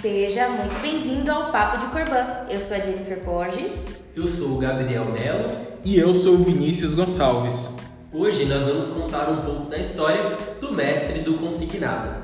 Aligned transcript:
Seja 0.00 0.48
muito 0.50 0.80
bem-vindo 0.80 1.28
ao 1.28 1.50
Papo 1.50 1.78
de 1.78 1.86
Corbã. 1.86 2.46
Eu 2.48 2.60
sou 2.60 2.76
a 2.76 2.78
Jennifer 2.78 3.20
Borges. 3.24 3.72
Eu 4.14 4.28
sou 4.28 4.52
o 4.52 4.58
Gabriel 4.58 5.06
Melo. 5.06 5.50
E 5.84 5.98
eu 5.98 6.14
sou 6.14 6.34
o 6.34 6.44
Vinícius 6.44 6.94
Gonçalves. 6.94 7.78
Hoje 8.12 8.44
nós 8.44 8.64
vamos 8.64 8.86
contar 8.86 9.28
um 9.28 9.42
pouco 9.42 9.68
da 9.68 9.76
história 9.76 10.36
do 10.60 10.72
mestre 10.72 11.18
do 11.22 11.34
consignado. 11.34 12.14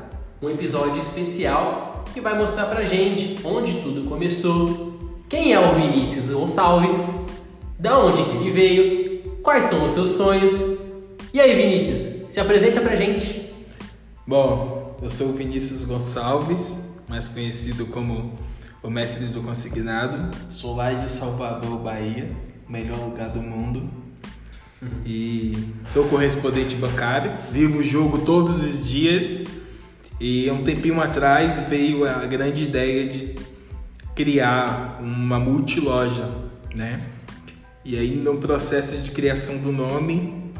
Um 0.40 0.50
episódio 0.50 0.98
especial 0.98 2.04
que 2.14 2.20
vai 2.20 2.38
mostrar 2.38 2.66
pra 2.66 2.84
gente 2.84 3.40
onde 3.44 3.80
tudo 3.80 4.08
começou, 4.08 4.94
quem 5.28 5.52
é 5.52 5.58
o 5.58 5.74
Vinícius 5.74 6.30
Gonçalves, 6.30 7.16
da 7.76 7.98
onde 7.98 8.22
que 8.22 8.36
ele 8.36 8.52
veio, 8.52 9.22
quais 9.42 9.64
são 9.64 9.84
os 9.84 9.90
seus 9.90 10.10
sonhos. 10.10 10.78
E 11.32 11.40
aí, 11.40 11.52
Vinícius, 11.56 12.30
se 12.30 12.38
apresenta 12.38 12.80
pra 12.80 12.94
gente. 12.94 13.52
Bom, 14.24 14.96
eu 15.02 15.10
sou 15.10 15.30
o 15.30 15.32
Vinícius 15.32 15.84
Gonçalves, 15.84 16.93
mais 17.08 17.26
conhecido 17.26 17.86
como 17.86 18.38
o 18.82 18.90
mestre 18.90 19.26
do 19.26 19.42
consignado. 19.42 20.36
Sou 20.48 20.76
lá 20.76 20.92
de 20.92 21.10
Salvador, 21.10 21.78
Bahia, 21.78 22.30
melhor 22.68 22.98
lugar 22.98 23.30
do 23.30 23.40
mundo. 23.40 23.88
E 25.04 25.72
sou 25.86 26.04
correspondente 26.08 26.76
bancário, 26.76 27.32
vivo 27.50 27.78
o 27.78 27.82
jogo 27.82 28.18
todos 28.18 28.62
os 28.62 28.86
dias. 28.86 29.44
E 30.20 30.50
um 30.50 30.62
tempinho 30.62 31.00
atrás 31.00 31.58
veio 31.68 32.06
a 32.06 32.24
grande 32.26 32.64
ideia 32.64 33.08
de 33.08 33.34
criar 34.14 34.98
uma 35.00 35.40
multiloja, 35.40 36.30
né? 36.74 37.08
E 37.84 37.98
aí 37.98 38.14
no 38.14 38.38
processo 38.38 38.98
de 38.98 39.10
criação 39.10 39.58
do 39.58 39.72
nome, 39.72 40.52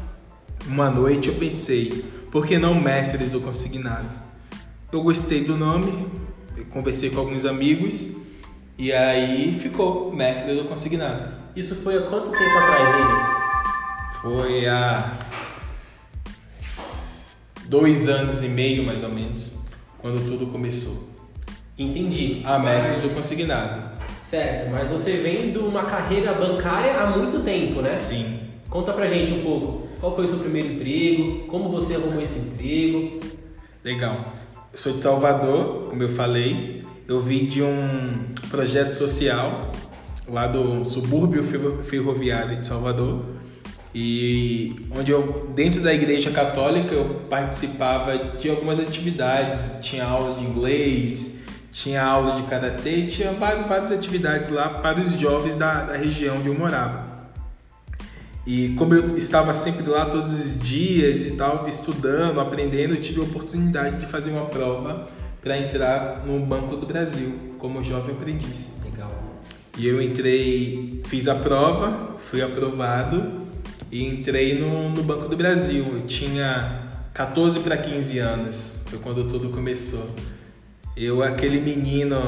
uma 0.67 0.89
noite 0.89 1.29
eu 1.29 1.35
pensei, 1.35 2.05
por 2.31 2.45
que 2.45 2.57
não 2.57 2.79
mestre 2.79 3.25
do 3.25 3.39
consignado? 3.39 4.09
Eu 4.91 5.01
gostei 5.01 5.43
do 5.43 5.57
nome, 5.57 5.91
conversei 6.71 7.09
com 7.09 7.19
alguns 7.19 7.45
amigos 7.45 8.15
e 8.77 8.91
aí 8.91 9.57
ficou 9.59 10.13
mestre 10.13 10.53
do 10.53 10.65
consignado. 10.65 11.33
Isso 11.55 11.75
foi 11.75 11.97
há 11.97 12.01
quanto 12.01 12.31
tempo 12.31 12.57
atrás, 12.57 12.95
ele? 12.95 14.21
Foi 14.21 14.67
há 14.67 15.11
dois 17.65 18.07
anos 18.07 18.43
e 18.43 18.49
meio, 18.49 18.85
mais 18.85 19.03
ou 19.03 19.09
menos, 19.09 19.65
quando 19.99 20.27
tudo 20.27 20.47
começou. 20.47 21.15
Entendi. 21.77 22.41
A 22.45 22.59
mestre 22.59 23.01
do 23.01 23.13
consignado. 23.13 23.95
Certo, 24.21 24.71
mas 24.71 24.87
você 24.87 25.17
vem 25.17 25.51
de 25.51 25.57
uma 25.59 25.85
carreira 25.85 26.33
bancária 26.33 26.97
há 26.97 27.17
muito 27.17 27.41
tempo, 27.41 27.81
né? 27.81 27.89
Sim. 27.89 28.39
Conta 28.69 28.91
pra 28.91 29.07
gente 29.07 29.31
um 29.31 29.43
pouco. 29.43 29.87
Qual 29.99 30.15
foi 30.15 30.25
o 30.25 30.27
seu 30.27 30.39
primeiro 30.39 30.73
emprego? 30.73 31.47
Como 31.47 31.69
você 31.69 31.95
arrumou 31.95 32.21
esse 32.21 32.39
emprego? 32.39 33.19
Legal. 33.83 34.33
Sou 34.75 34.91
de 34.91 35.01
Salvador, 35.01 35.85
como 35.89 36.03
eu 36.03 36.09
falei. 36.09 36.83
Eu 37.07 37.21
vim 37.21 37.45
de 37.45 37.63
um 37.63 38.25
projeto 38.49 38.93
social 38.93 39.71
lá 40.27 40.47
do 40.47 40.83
subúrbio 40.83 41.45
ferroviário 41.83 42.57
de 42.57 42.67
Salvador. 42.67 43.23
E 43.93 44.75
onde 44.91 45.11
eu 45.11 45.49
dentro 45.55 45.79
da 45.81 45.93
igreja 45.93 46.29
católica 46.29 46.93
eu 46.93 47.05
participava 47.29 48.17
de 48.37 48.49
algumas 48.49 48.77
atividades. 48.77 49.79
Tinha 49.81 50.03
aula 50.03 50.37
de 50.37 50.45
inglês 50.45 51.45
tinha 51.71 52.01
aula 52.01 52.37
de 52.37 52.43
karatê 52.43 53.05
tinha 53.05 53.33
várias, 53.33 53.67
várias 53.67 53.91
atividades 53.91 54.49
lá 54.49 54.69
para 54.69 54.97
os 54.97 55.11
jovens 55.19 55.57
da, 55.57 55.83
da 55.83 55.97
região 55.97 56.37
onde 56.37 56.47
eu 56.47 56.57
morava 56.57 57.04
e 58.45 58.69
como 58.77 58.93
eu 58.93 59.05
estava 59.17 59.53
sempre 59.53 59.89
lá 59.89 60.05
todos 60.05 60.33
os 60.33 60.59
dias 60.59 61.25
e 61.25 61.31
tal 61.31 61.67
estudando 61.67 62.39
aprendendo 62.39 62.93
eu 62.93 63.01
tive 63.01 63.19
a 63.19 63.23
oportunidade 63.23 63.99
de 63.99 64.05
fazer 64.05 64.31
uma 64.31 64.45
prova 64.45 65.07
para 65.41 65.57
entrar 65.57 66.23
no 66.25 66.39
Banco 66.45 66.75
do 66.75 66.85
Brasil 66.85 67.55
como 67.57 67.83
jovem 67.83 68.15
aprendiz 68.15 68.81
Legal. 68.83 69.11
e 69.77 69.87
eu 69.87 70.01
entrei 70.01 71.01
fiz 71.05 71.27
a 71.27 71.35
prova 71.35 72.15
fui 72.17 72.41
aprovado 72.41 73.45
e 73.91 74.03
entrei 74.03 74.59
no, 74.59 74.89
no 74.89 75.03
Banco 75.03 75.29
do 75.29 75.37
Brasil. 75.37 75.85
Eu 75.93 76.01
tinha 76.01 76.89
14 77.13 77.61
para 77.61 77.77
15 77.77 78.19
anos, 78.19 78.83
foi 78.89 78.99
quando 78.99 79.29
tudo 79.29 79.49
começou. 79.49 80.09
Eu, 80.97 81.23
aquele 81.23 81.61
menino 81.61 82.19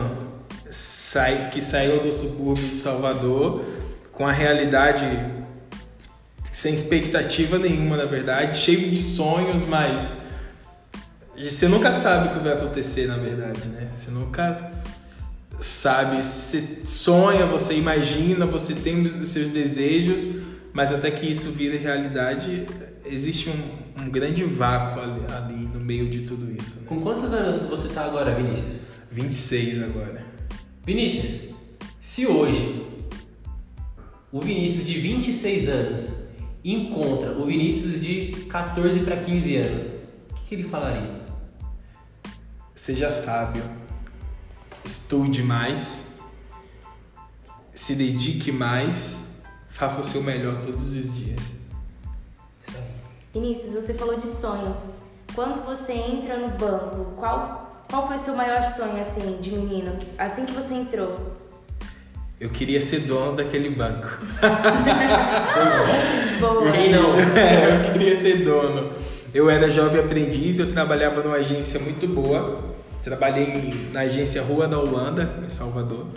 sai, 0.69 1.49
que 1.49 1.61
saiu 1.61 2.01
do 2.01 2.11
subúrbio 2.11 2.67
de 2.69 2.79
Salvador, 2.79 3.65
com 4.13 4.25
a 4.25 4.31
realidade 4.31 5.05
sem 6.57 6.73
expectativa 6.73 7.59
nenhuma, 7.59 7.95
na 7.95 8.05
verdade, 8.05 8.57
cheio 8.57 8.89
de 8.89 8.99
sonhos, 8.99 9.61
mas 9.67 10.23
você 11.37 11.67
nunca 11.67 11.91
sabe 11.91 12.29
o 12.29 12.33
que 12.33 12.39
vai 12.43 12.53
acontecer, 12.53 13.05
na 13.05 13.15
verdade, 13.15 13.67
né? 13.67 13.91
Você 13.93 14.09
nunca 14.09 14.71
sabe, 15.59 16.17
você 16.17 16.81
sonha, 16.83 17.45
você 17.45 17.75
imagina, 17.75 18.47
você 18.47 18.73
tem 18.73 18.99
os 19.05 19.29
seus 19.29 19.51
desejos, 19.51 20.41
mas 20.73 20.91
até 20.91 21.11
que 21.11 21.29
isso 21.29 21.51
vire 21.51 21.77
realidade, 21.77 22.65
existe 23.05 23.51
um, 23.51 24.03
um 24.03 24.09
grande 24.09 24.43
vácuo 24.43 24.99
ali, 24.99 25.21
ali, 25.31 25.69
no 25.71 25.79
meio 25.79 26.09
de 26.09 26.21
tudo 26.21 26.51
isso. 26.51 26.79
Né? 26.79 26.85
Com 26.87 27.01
quantos 27.01 27.33
anos 27.33 27.69
você 27.69 27.87
está 27.87 28.03
agora, 28.05 28.33
Vinícius? 28.33 28.87
26 29.11 29.83
agora. 29.83 30.25
Vinícius, 30.83 31.53
se 32.01 32.25
hoje 32.25 32.83
o 34.31 34.41
Vinícius 34.41 34.87
de 34.87 34.99
26 34.99 35.69
anos 35.69 36.26
encontra 36.63 37.31
o 37.31 37.45
Vinícius 37.45 38.03
de 38.03 38.45
14 38.49 39.01
para 39.01 39.17
15 39.17 39.55
anos, 39.55 39.83
o 40.31 40.33
que, 40.35 40.41
que 40.49 40.55
ele 40.55 40.63
falaria? 40.63 41.21
Seja 42.75 43.09
sábio, 43.09 43.63
estude 44.85 45.43
mais, 45.43 46.19
se 47.73 47.95
dedique 47.95 48.51
mais 48.51 49.27
faça 49.77 50.01
o 50.01 50.03
seu 50.03 50.23
melhor 50.23 50.59
todos 50.61 50.93
os 50.95 51.15
dias. 51.15 51.39
Isso 52.67 52.77
aí. 52.77 52.83
Vinícius, 53.31 53.73
você 53.73 53.93
falou 53.93 54.17
de 54.17 54.27
sonho. 54.27 54.75
Quando 55.35 55.63
você 55.63 55.93
entra 55.93 56.39
no 56.39 56.57
banco, 56.57 57.15
qual, 57.15 57.85
qual 57.87 58.07
foi 58.07 58.15
o 58.15 58.19
seu 58.19 58.35
maior 58.35 58.63
sonho, 58.63 58.99
assim, 58.99 59.39
de 59.39 59.51
menino? 59.51 59.95
Assim 60.17 60.47
que 60.47 60.51
você 60.53 60.73
entrou? 60.73 61.37
Eu 62.39 62.49
queria 62.49 62.79
ser 62.79 62.99
dono 62.99 63.35
daquele 63.35 63.71
banco. 63.71 64.07
Boa. 66.39 66.71
Quem 66.71 66.91
não? 66.91 67.17
Eu 67.17 67.91
queria 67.91 68.15
ser 68.15 68.45
dono. 68.45 68.91
Eu 69.33 69.49
era 69.49 69.71
jovem 69.71 69.99
aprendiz, 70.01 70.59
eu 70.59 70.71
trabalhava 70.71 71.21
numa 71.21 71.37
agência 71.37 71.79
muito 71.79 72.07
boa. 72.07 72.75
Trabalhei 73.03 73.89
na 73.91 74.01
agência 74.01 74.41
Rua 74.41 74.67
da 74.67 74.79
Holanda, 74.79 75.35
em 75.43 75.49
Salvador. 75.49 76.07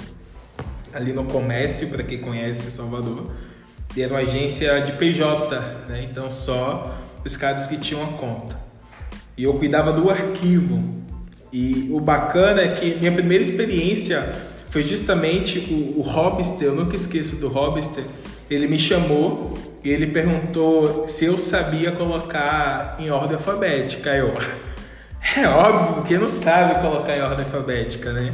Ali 0.93 1.13
no 1.13 1.25
comércio, 1.25 1.89
para 1.89 2.03
quem 2.03 2.19
conhece 2.19 2.71
Salvador. 2.71 3.31
E 3.97 4.03
era 4.03 4.15
uma 4.15 4.21
agência 4.21 4.81
de 4.83 4.93
PJ, 4.93 5.59
né? 5.89 6.07
Então 6.11 6.31
só 6.31 6.95
os 7.25 7.37
caras 7.37 7.67
que 7.67 7.79
tinham 7.79 8.03
a 8.05 8.09
conta. 8.13 8.57
E 9.37 9.45
eu 9.45 9.55
cuidava 9.55 9.93
do 9.93 10.09
arquivo. 10.09 10.83
E 11.53 11.89
o 11.91 12.01
bacana 12.01 12.63
é 12.63 12.69
que 12.69 12.95
minha 12.95 13.13
primeira 13.13 13.43
experiência 13.43 14.50
foi 14.71 14.85
justamente 14.85 15.59
o, 15.59 15.99
o 15.99 16.03
Hobster, 16.03 16.69
eu 16.69 16.75
nunca 16.75 16.95
esqueço 16.95 17.37
do 17.37 17.49
Hobster. 17.49 18.05
Ele 18.49 18.69
me 18.69 18.79
chamou 18.79 19.59
e 19.83 19.91
ele 19.91 20.07
perguntou 20.07 21.09
se 21.09 21.25
eu 21.25 21.39
sabia 21.39 21.91
colocar 21.93 22.97
em 22.99 23.11
ordem 23.11 23.37
alfabética. 23.37 24.11
Eu, 24.11 24.33
é 25.37 25.49
óbvio, 25.49 25.95
porque 25.95 26.17
não 26.17 26.29
sabe 26.29 26.81
colocar 26.81 27.17
em 27.17 27.21
ordem 27.21 27.45
alfabética, 27.45 28.13
né? 28.13 28.33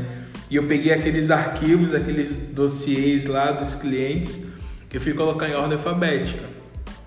E 0.50 0.56
eu 0.56 0.64
peguei 0.64 0.92
aqueles 0.92 1.30
arquivos, 1.30 1.94
aqueles 1.94 2.50
dossiês 2.52 3.24
lá 3.24 3.50
dos 3.50 3.74
clientes 3.74 4.52
que 4.88 4.98
eu 4.98 5.00
fui 5.00 5.14
colocar 5.14 5.48
em 5.48 5.54
ordem 5.54 5.78
alfabética. 5.78 6.44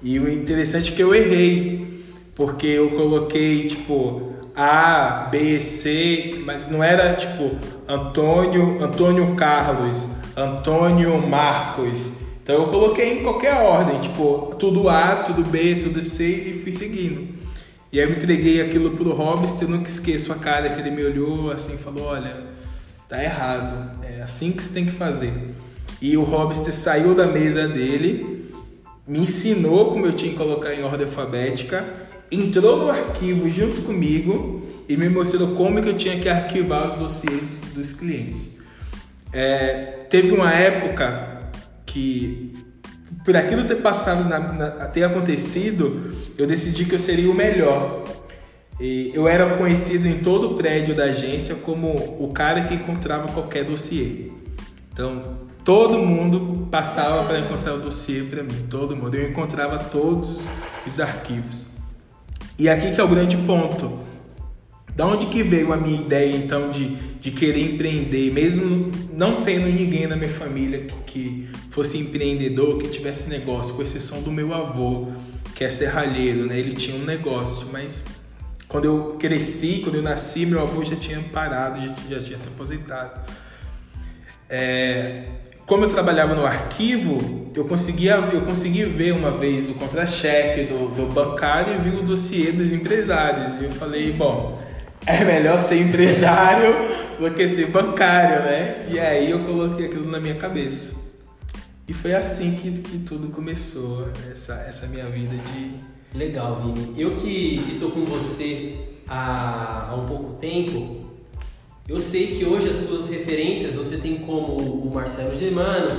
E 0.02 0.20
o 0.20 0.30
interessante 0.30 0.92
é 0.92 0.96
que 0.96 1.04
eu 1.04 1.14
errei, 1.14 2.04
porque 2.36 2.68
eu 2.68 2.92
coloquei 2.92 3.68
tipo 3.68 4.29
A, 4.62 5.30
B, 5.32 5.62
C, 5.62 6.42
mas 6.44 6.68
não 6.68 6.84
era 6.84 7.14
tipo 7.14 7.58
Antônio, 7.88 8.84
Antônio 8.84 9.34
Carlos, 9.38 10.16
Antônio 10.36 11.26
Marcos. 11.26 12.24
Então 12.44 12.56
eu 12.56 12.68
coloquei 12.68 13.20
em 13.20 13.24
qualquer 13.24 13.54
ordem, 13.54 14.02
tipo 14.02 14.54
tudo 14.60 14.90
A, 14.90 15.24
tudo 15.24 15.46
B, 15.46 15.76
tudo 15.76 16.02
C 16.02 16.26
e 16.26 16.62
fui 16.62 16.74
seguindo. 16.74 17.30
E 17.90 18.02
aí 18.02 18.06
eu 18.06 18.12
entreguei 18.12 18.60
aquilo 18.60 18.98
pro 18.98 19.14
Robson, 19.14 19.60
eu 19.62 19.70
nunca 19.70 19.88
esqueço 19.88 20.34
a 20.34 20.36
cara 20.36 20.68
que 20.68 20.82
ele 20.82 20.92
me 20.92 21.06
olhou 21.06 21.50
assim 21.52 21.76
e 21.76 21.78
falou: 21.78 22.08
Olha, 22.08 22.36
tá 23.08 23.24
errado, 23.24 23.98
é 24.04 24.22
assim 24.22 24.52
que 24.52 24.62
você 24.62 24.74
tem 24.74 24.86
que 24.86 24.92
fazer. 24.92 25.32
E 26.02 26.18
o 26.18 26.24
Hobster 26.24 26.74
saiu 26.74 27.16
da 27.16 27.28
mesa 27.28 27.66
dele, 27.66 28.50
me 29.08 29.20
ensinou 29.20 29.90
como 29.90 30.06
eu 30.06 30.12
tinha 30.12 30.34
que 30.34 30.38
colocar 30.38 30.74
em 30.74 30.84
ordem 30.84 31.06
alfabética, 31.06 31.86
entrou 32.32 32.78
no 32.78 32.90
arquivo 32.90 33.50
junto 33.50 33.82
comigo 33.82 34.62
e 34.88 34.96
me 34.96 35.10
mostrou 35.10 35.50
como 35.56 35.82
que 35.82 35.90
eu 35.90 35.98
tinha 35.98 36.20
que 36.20 36.30
arquivar 36.30 36.88
os 36.88 36.96
dossiês 36.96 37.60
dos 37.74 37.94
clientes. 37.94 38.60
É, 39.32 40.06
teve 40.10 40.32
uma 40.32 40.52
época 40.52 41.52
que, 41.86 42.54
por 43.24 43.36
aquilo 43.36 43.64
ter 43.66 43.76
passado, 43.76 44.28
na, 44.28 44.40
na, 44.40 44.70
ter 44.88 45.04
acontecido, 45.04 46.12
eu 46.38 46.48
decidi 46.48 46.86
que 46.86 46.96
eu 46.96 47.00
seria 47.00 47.30
o 47.30 47.34
melhor. 47.34 48.04
E 48.80 49.12
eu 49.14 49.28
era 49.28 49.58
conhecido 49.58 50.08
em 50.08 50.20
todo 50.20 50.52
o 50.52 50.56
prédio 50.56 50.96
da 50.96 51.06
agência 51.06 51.56
como 51.56 51.90
o 52.20 52.32
cara 52.34 52.62
que 52.62 52.76
encontrava 52.76 53.28
qualquer 53.32 53.66
dossiê. 53.66 54.32
Então, 54.94 55.40
todo 55.64 56.00
mundo 56.00 56.68
passava 56.72 57.26
para 57.26 57.40
encontrar 57.40 57.74
o 57.74 57.80
dossiê 57.80 58.24
para 58.24 58.42
mim, 58.42 58.68
todo 58.70 58.96
mundo. 58.96 59.16
Eu 59.16 59.30
encontrava 59.30 59.78
todos 59.78 60.48
os 60.88 61.00
arquivos. 61.00 61.69
E 62.60 62.68
aqui 62.68 62.92
que 62.92 63.00
é 63.00 63.04
o 63.04 63.08
grande 63.08 63.38
ponto. 63.38 64.00
Da 64.94 65.06
onde 65.06 65.28
que 65.28 65.42
veio 65.42 65.72
a 65.72 65.78
minha 65.78 66.02
ideia 66.02 66.36
então 66.36 66.70
de, 66.70 66.90
de 67.22 67.32
querer 67.32 67.74
empreender, 67.74 68.34
mesmo 68.34 68.92
não 69.14 69.44
tendo 69.44 69.68
ninguém 69.68 70.06
na 70.06 70.18
minha 70.18 70.30
família 70.30 70.86
que, 71.06 71.48
fosse 71.70 71.98
empreendedor, 71.98 72.78
que 72.78 72.90
tivesse 72.90 73.30
negócio, 73.30 73.74
com 73.76 73.82
exceção 73.82 74.22
do 74.22 74.30
meu 74.30 74.54
avô, 74.54 75.08
que 75.56 75.64
é 75.64 75.70
serralheiro, 75.70 76.46
né? 76.46 76.60
Ele 76.60 76.74
tinha 76.74 76.98
um 76.98 77.06
negócio, 77.06 77.68
mas 77.72 78.04
quando 78.68 78.86
eu 78.86 79.16
cresci, 79.18 79.80
quando 79.82 79.96
eu 79.96 80.02
nasci, 80.02 80.46
meu 80.46 80.62
avô 80.62 80.84
já 80.84 80.98
tinha 80.98 81.22
parado, 81.32 81.80
já, 81.80 81.96
já 82.10 82.22
tinha 82.22 82.40
se 82.40 82.48
aposentado. 82.50 83.22
É, 84.50 85.28
como 85.70 85.84
eu 85.86 85.88
trabalhava 85.88 86.34
no 86.34 86.48
arquivo, 86.48 87.52
eu 87.54 87.64
conseguia, 87.64 88.16
eu 88.16 88.42
consegui 88.42 88.86
ver 88.86 89.12
uma 89.12 89.38
vez 89.38 89.70
o 89.70 89.76
contra-cheque 89.76 90.64
do, 90.64 90.88
do 90.96 91.14
bancário 91.14 91.76
e 91.76 91.78
vi 91.78 91.96
o 91.96 92.02
dossiê 92.02 92.52
dos 92.52 92.74
empresários. 92.74 93.62
E 93.62 93.66
eu 93.66 93.72
falei, 93.74 94.12
bom, 94.12 94.60
é 95.06 95.24
melhor 95.24 95.60
ser 95.60 95.80
empresário 95.80 96.74
do 97.20 97.30
que 97.36 97.48
ser 97.48 97.68
bancário, 97.68 98.42
né? 98.46 98.88
E 98.90 99.00
aí 99.00 99.30
eu 99.30 99.42
coloquei 99.42 99.86
aquilo 99.86 100.10
na 100.10 100.20
minha 100.20 100.34
cabeça. 100.34 101.14
E 101.88 101.94
foi 101.94 102.16
assim 102.16 102.56
que, 102.56 102.72
que 102.72 102.98
tudo 103.00 103.30
começou, 103.30 104.10
essa, 104.32 104.56
essa 104.68 104.88
minha 104.88 105.06
vida 105.06 105.36
de. 105.38 106.18
Legal, 106.18 106.64
Vini. 106.64 107.00
Eu 107.00 107.16
que, 107.16 107.78
tô 107.80 107.92
com 107.92 108.06
você 108.06 108.76
há, 109.08 109.90
há 109.92 109.96
um 109.96 110.08
pouco 110.08 110.34
tempo, 110.40 110.99
eu 111.90 111.98
sei 111.98 112.38
que 112.38 112.46
hoje 112.46 112.70
as 112.70 112.88
suas 112.88 113.10
referências 113.10 113.74
você 113.74 113.98
tem 113.98 114.20
como 114.20 114.58
o 114.58 114.94
Marcelo 114.94 115.36
Germano, 115.36 115.90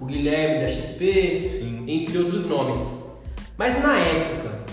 o 0.00 0.04
Guilherme 0.04 0.60
da 0.66 0.68
XP, 0.68 1.44
Sim. 1.44 1.84
entre 1.86 2.18
outros 2.18 2.44
nomes. 2.46 2.80
Mas 3.56 3.80
na 3.80 3.96
época, 3.96 4.64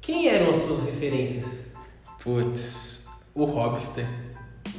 quem 0.00 0.28
eram 0.28 0.50
as 0.50 0.62
suas 0.62 0.84
referências? 0.84 1.44
Putz, 2.22 3.08
o 3.34 3.44
Hobster. 3.44 4.06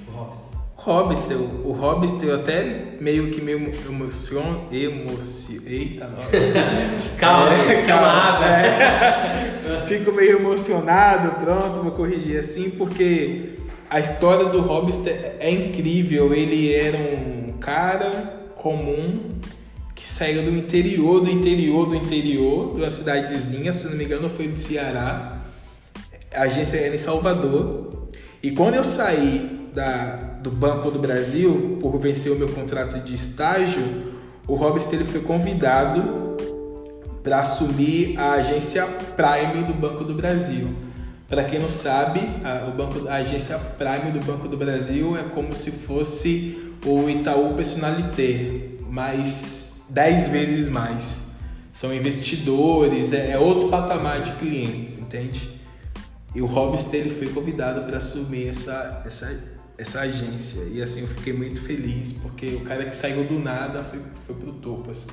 O 0.07 0.12
Robson. 0.18 0.54
Hobster, 0.75 1.38
o 1.38 1.72
Hobster 1.72 2.30
eu 2.30 2.36
até 2.36 2.98
meio 3.00 3.31
que 3.31 3.42
me 3.42 3.51
emociono, 3.51 4.68
emocio, 4.72 5.62
eita, 5.66 6.07
nossa. 6.07 7.12
Calma, 7.19 7.54
É, 7.54 7.86
calma, 7.86 8.46
é. 8.50 9.86
Fico 9.88 10.12
meio 10.12 10.39
emocionado, 10.39 11.39
pronto, 11.44 11.81
vou 11.84 11.92
corrigir 11.92 12.38
assim, 12.38 12.69
porque 12.72 13.54
a 13.94 14.00
história 14.00 14.45
do 14.45 14.60
Hobster 14.60 15.36
é 15.40 15.51
incrível. 15.51 16.34
Ele 16.34 16.74
era 16.74 16.98
um 16.98 17.54
cara 17.60 18.10
comum 18.56 19.30
que 19.94 20.10
saiu 20.10 20.42
do 20.42 20.50
interior, 20.50 21.22
do 21.22 21.30
interior, 21.30 21.86
do 21.86 21.95
interior, 21.95 22.74
de 22.74 22.81
uma 22.81 22.90
cidadezinha, 22.90 23.72
se 23.72 23.88
não 23.88 23.95
me 23.95 24.06
engano 24.06 24.31
foi 24.31 24.48
do 24.48 24.60
Ceará. 24.60 25.44
A 26.34 26.42
agência 26.42 26.78
era 26.78 26.95
em 26.95 26.98
Salvador. 26.98 28.10
E 28.42 28.50
quando 28.50 28.74
eu 28.74 28.84
saí 28.84 29.69
da, 29.75 30.16
do 30.42 30.50
Banco 30.50 30.89
do 30.89 30.98
Brasil, 30.98 31.78
por 31.80 32.00
vencer 32.00 32.31
o 32.31 32.36
meu 32.36 32.50
contrato 32.50 32.98
de 32.98 33.13
estágio, 33.13 33.84
o 34.48 34.56
Robster 34.56 34.96
ele 34.96 35.06
foi 35.07 35.22
convidado 35.22 36.36
para 37.22 37.42
assumir 37.42 38.18
a 38.18 38.31
agência 38.31 38.88
Prime 39.16 39.66
do 39.66 39.74
Banco 39.75 40.04
do 40.04 40.16
Brasil. 40.16 40.93
Para 41.33 41.45
quem 41.45 41.57
não 41.57 41.69
sabe, 41.69 42.19
a, 42.44 42.68
o 42.68 42.71
banco, 42.74 43.07
a 43.07 43.15
agência 43.15 43.57
Prime 43.57 44.12
do 44.12 44.24
Banco 44.24 44.47
do 44.47 44.56
Brasil 44.56 45.18
é 45.18 45.24
como 45.24 45.56
se 45.56 45.71
fosse 45.71 46.75
o 46.85 47.09
Itaú 47.09 47.56
Personalité, 47.56 48.69
mas 48.88 49.88
10 49.89 50.27
vezes 50.27 50.69
mais. 50.69 51.31
São 51.71 51.91
investidores, 51.91 53.13
é, 53.13 53.31
é 53.31 53.39
outro 53.39 53.69
patamar 53.69 54.21
de 54.21 54.33
clientes, 54.33 55.00
entende? 55.00 55.50
E 56.35 56.41
o 56.44 56.45
Robster 56.45 57.12
foi 57.12 57.27
convidado 57.30 57.81
para 57.81 57.97
assumir 57.97 58.50
essa, 58.50 59.01
essa, 59.03 59.36
essa 59.75 60.01
agência. 60.01 60.65
E 60.71 60.83
assim, 60.83 61.01
eu 61.01 61.07
fiquei 61.07 61.33
muito 61.33 61.63
feliz, 61.63 62.13
porque 62.13 62.45
o 62.50 62.59
cara 62.59 62.86
que 62.86 62.94
saiu 62.94 63.24
do 63.24 63.39
nada 63.39 63.83
foi, 63.83 64.00
foi 64.27 64.36
pro 64.36 64.51
topo, 64.51 64.91
assim. 64.91 65.09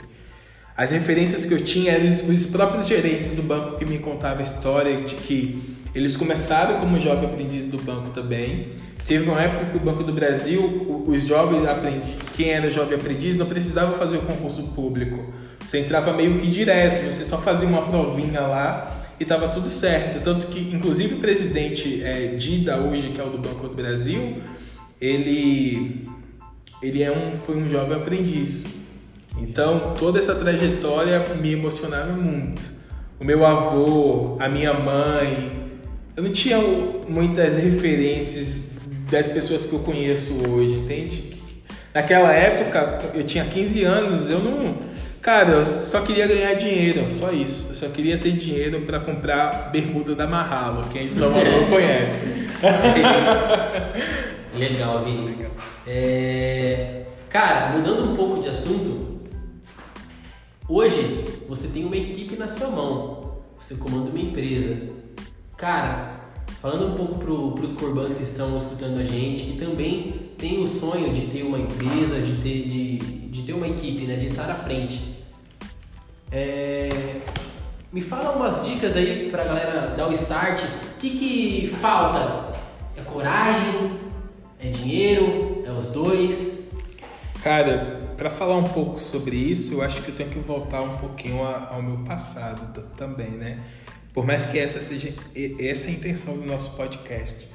As 0.76 0.90
referências 0.90 1.46
que 1.46 1.54
eu 1.54 1.64
tinha 1.64 1.92
eram 1.92 2.06
os, 2.06 2.20
os 2.28 2.44
próprios 2.44 2.86
gerentes 2.86 3.30
do 3.32 3.42
banco 3.42 3.78
que 3.78 3.86
me 3.86 3.98
contavam 3.98 4.40
a 4.40 4.44
história 4.44 5.00
de 5.00 5.14
que 5.14 5.79
eles 5.94 6.16
começaram 6.16 6.80
como 6.80 6.98
jovem 7.00 7.28
aprendiz 7.28 7.66
do 7.66 7.78
banco 7.78 8.10
também. 8.10 8.68
Teve 9.06 9.28
uma 9.28 9.42
época 9.42 9.72
que 9.72 9.76
o 9.76 9.80
Banco 9.80 10.04
do 10.04 10.12
Brasil, 10.12 11.04
os 11.06 11.26
jovens 11.26 11.66
aprendiz, 11.66 12.14
quem 12.36 12.50
era 12.50 12.70
jovem 12.70 12.96
aprendiz 12.96 13.36
não 13.36 13.46
precisava 13.46 13.98
fazer 13.98 14.18
o 14.18 14.22
concurso 14.22 14.68
público. 14.68 15.32
Você 15.64 15.78
entrava 15.78 16.12
meio 16.12 16.38
que 16.38 16.46
direto, 16.46 17.04
você 17.04 17.24
só 17.24 17.38
fazia 17.38 17.66
uma 17.66 17.82
provinha 17.82 18.40
lá 18.40 19.00
e 19.18 19.22
estava 19.22 19.48
tudo 19.48 19.68
certo. 19.68 20.22
Tanto 20.22 20.46
que, 20.46 20.74
inclusive, 20.74 21.14
o 21.14 21.18
presidente 21.18 22.02
é, 22.04 22.34
Dida, 22.36 22.76
hoje, 22.76 23.10
que 23.10 23.20
é 23.20 23.24
o 23.24 23.30
do 23.30 23.38
Banco 23.38 23.68
do 23.68 23.74
Brasil, 23.74 24.38
ele, 25.00 26.04
ele 26.82 27.02
é 27.02 27.10
um, 27.10 27.36
foi 27.36 27.56
um 27.56 27.68
jovem 27.68 27.96
aprendiz. 27.96 28.64
Então, 29.38 29.94
toda 29.98 30.18
essa 30.18 30.34
trajetória 30.34 31.24
me 31.40 31.52
emocionava 31.52 32.12
muito. 32.12 32.62
O 33.18 33.24
meu 33.24 33.44
avô, 33.44 34.36
a 34.38 34.48
minha 34.48 34.72
mãe, 34.72 35.59
eu 36.20 36.24
não 36.24 36.32
tinha 36.32 36.58
muitas 37.08 37.56
referências 37.56 38.76
das 39.10 39.26
pessoas 39.26 39.64
que 39.64 39.72
eu 39.72 39.78
conheço 39.78 40.34
hoje, 40.46 40.74
entende? 40.74 41.40
Naquela 41.94 42.30
época, 42.30 42.98
eu 43.14 43.24
tinha 43.24 43.42
15 43.42 43.84
anos, 43.84 44.28
eu 44.28 44.38
não. 44.38 44.76
Cara, 45.22 45.52
eu 45.52 45.64
só 45.64 46.02
queria 46.02 46.26
ganhar 46.26 46.52
dinheiro, 46.54 47.10
só 47.10 47.32
isso. 47.32 47.70
Eu 47.70 47.74
só 47.74 47.88
queria 47.88 48.18
ter 48.18 48.32
dinheiro 48.32 48.82
para 48.82 49.00
comprar 49.00 49.70
bermuda 49.72 50.14
da 50.14 50.26
Marralo, 50.26 50.90
quem 50.92 51.06
é 51.06 51.08
de 51.08 51.16
Salvador 51.16 51.68
conhece. 51.70 52.50
Legal, 54.54 55.02
Vini. 55.02 55.46
É, 55.86 57.04
Cara, 57.30 57.78
mudando 57.78 58.12
um 58.12 58.16
pouco 58.16 58.42
de 58.42 58.50
assunto, 58.50 59.22
hoje 60.68 61.24
você 61.48 61.66
tem 61.68 61.86
uma 61.86 61.96
equipe 61.96 62.36
na 62.36 62.46
sua 62.46 62.68
mão, 62.68 63.38
você 63.58 63.74
comanda 63.74 64.10
uma 64.10 64.20
empresa. 64.20 64.99
Cara, 65.60 66.14
falando 66.62 66.86
um 66.86 66.96
pouco 66.96 67.18
pro, 67.18 67.52
pros 67.52 67.74
corbãs 67.74 68.14
que 68.14 68.22
estão 68.22 68.56
escutando 68.56 68.98
a 68.98 69.04
gente, 69.04 69.42
que 69.42 69.58
também 69.58 70.30
tem 70.38 70.62
o 70.62 70.66
sonho 70.66 71.12
de 71.12 71.26
ter 71.26 71.42
uma 71.42 71.58
empresa, 71.58 72.18
de 72.18 72.32
ter, 72.40 72.66
de, 72.66 72.96
de 72.96 73.42
ter 73.42 73.52
uma 73.52 73.68
equipe, 73.68 74.06
né, 74.06 74.16
de 74.16 74.28
estar 74.28 74.50
à 74.50 74.54
frente. 74.54 75.22
É, 76.32 76.88
me 77.92 78.00
fala 78.00 78.34
umas 78.34 78.64
dicas 78.64 78.96
aí 78.96 79.28
pra 79.30 79.44
galera 79.44 79.88
dar 79.94 80.08
o 80.08 80.12
start. 80.12 80.62
O 80.62 80.98
que, 80.98 81.10
que 81.10 81.76
falta? 81.78 82.54
É 82.96 83.02
coragem? 83.02 84.00
É 84.58 84.70
dinheiro? 84.70 85.62
É 85.66 85.70
os 85.70 85.90
dois? 85.90 86.70
Cara, 87.42 88.14
para 88.16 88.30
falar 88.30 88.56
um 88.56 88.64
pouco 88.64 88.98
sobre 88.98 89.36
isso, 89.36 89.74
eu 89.74 89.82
acho 89.82 90.00
que 90.00 90.10
eu 90.10 90.14
tenho 90.14 90.30
que 90.30 90.38
voltar 90.38 90.80
um 90.80 90.96
pouquinho 90.96 91.44
ao 91.44 91.82
meu 91.82 91.98
passado 91.98 92.82
também, 92.96 93.32
né? 93.32 93.58
Por 94.12 94.26
mais 94.26 94.44
que 94.44 94.58
essa 94.58 94.80
seja 94.80 95.12
essa 95.58 95.86
é 95.86 95.90
a 95.90 95.92
intenção 95.92 96.36
do 96.36 96.44
nosso 96.44 96.76
podcast. 96.76 97.48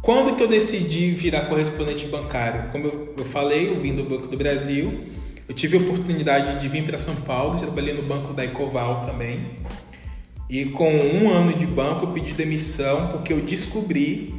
Quando 0.00 0.36
que 0.36 0.42
eu 0.42 0.48
decidi 0.48 1.10
virar 1.10 1.46
correspondente 1.46 2.06
bancário? 2.06 2.70
Como 2.70 2.86
eu, 2.86 3.14
eu 3.18 3.24
falei, 3.24 3.68
eu 3.68 3.80
vim 3.80 3.94
do 3.94 4.04
Banco 4.04 4.28
do 4.28 4.36
Brasil. 4.36 5.06
Eu 5.48 5.54
tive 5.54 5.76
a 5.76 5.80
oportunidade 5.80 6.60
de 6.60 6.68
vir 6.68 6.84
para 6.84 6.98
São 6.98 7.14
Paulo, 7.16 7.58
trabalhei 7.58 7.94
no 7.94 8.02
banco 8.02 8.32
da 8.32 8.44
Ecoval 8.44 9.04
também. 9.04 9.50
E 10.48 10.66
com 10.66 10.90
um 10.90 11.30
ano 11.30 11.52
de 11.52 11.66
banco 11.66 12.06
eu 12.06 12.12
pedi 12.12 12.32
demissão 12.32 13.08
porque 13.08 13.32
eu 13.32 13.40
descobri, 13.40 14.34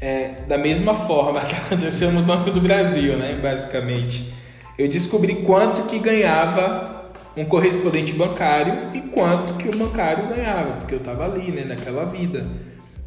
é, 0.00 0.42
da 0.48 0.56
mesma 0.56 0.94
forma 0.94 1.40
que 1.40 1.54
aconteceu 1.56 2.12
no 2.12 2.22
Banco 2.22 2.50
do 2.50 2.60
Brasil, 2.60 3.16
né, 3.16 3.38
basicamente. 3.42 4.32
Eu 4.78 4.88
descobri 4.88 5.36
quanto 5.36 5.82
que 5.82 5.98
ganhava 5.98 6.99
um 7.36 7.44
correspondente 7.44 8.12
bancário 8.12 8.90
e 8.94 9.00
quanto 9.00 9.54
que 9.54 9.68
o 9.68 9.76
bancário 9.76 10.28
ganhava, 10.28 10.78
porque 10.78 10.94
eu 10.94 10.98
estava 10.98 11.24
ali, 11.24 11.50
né, 11.50 11.64
naquela 11.64 12.04
vida. 12.04 12.46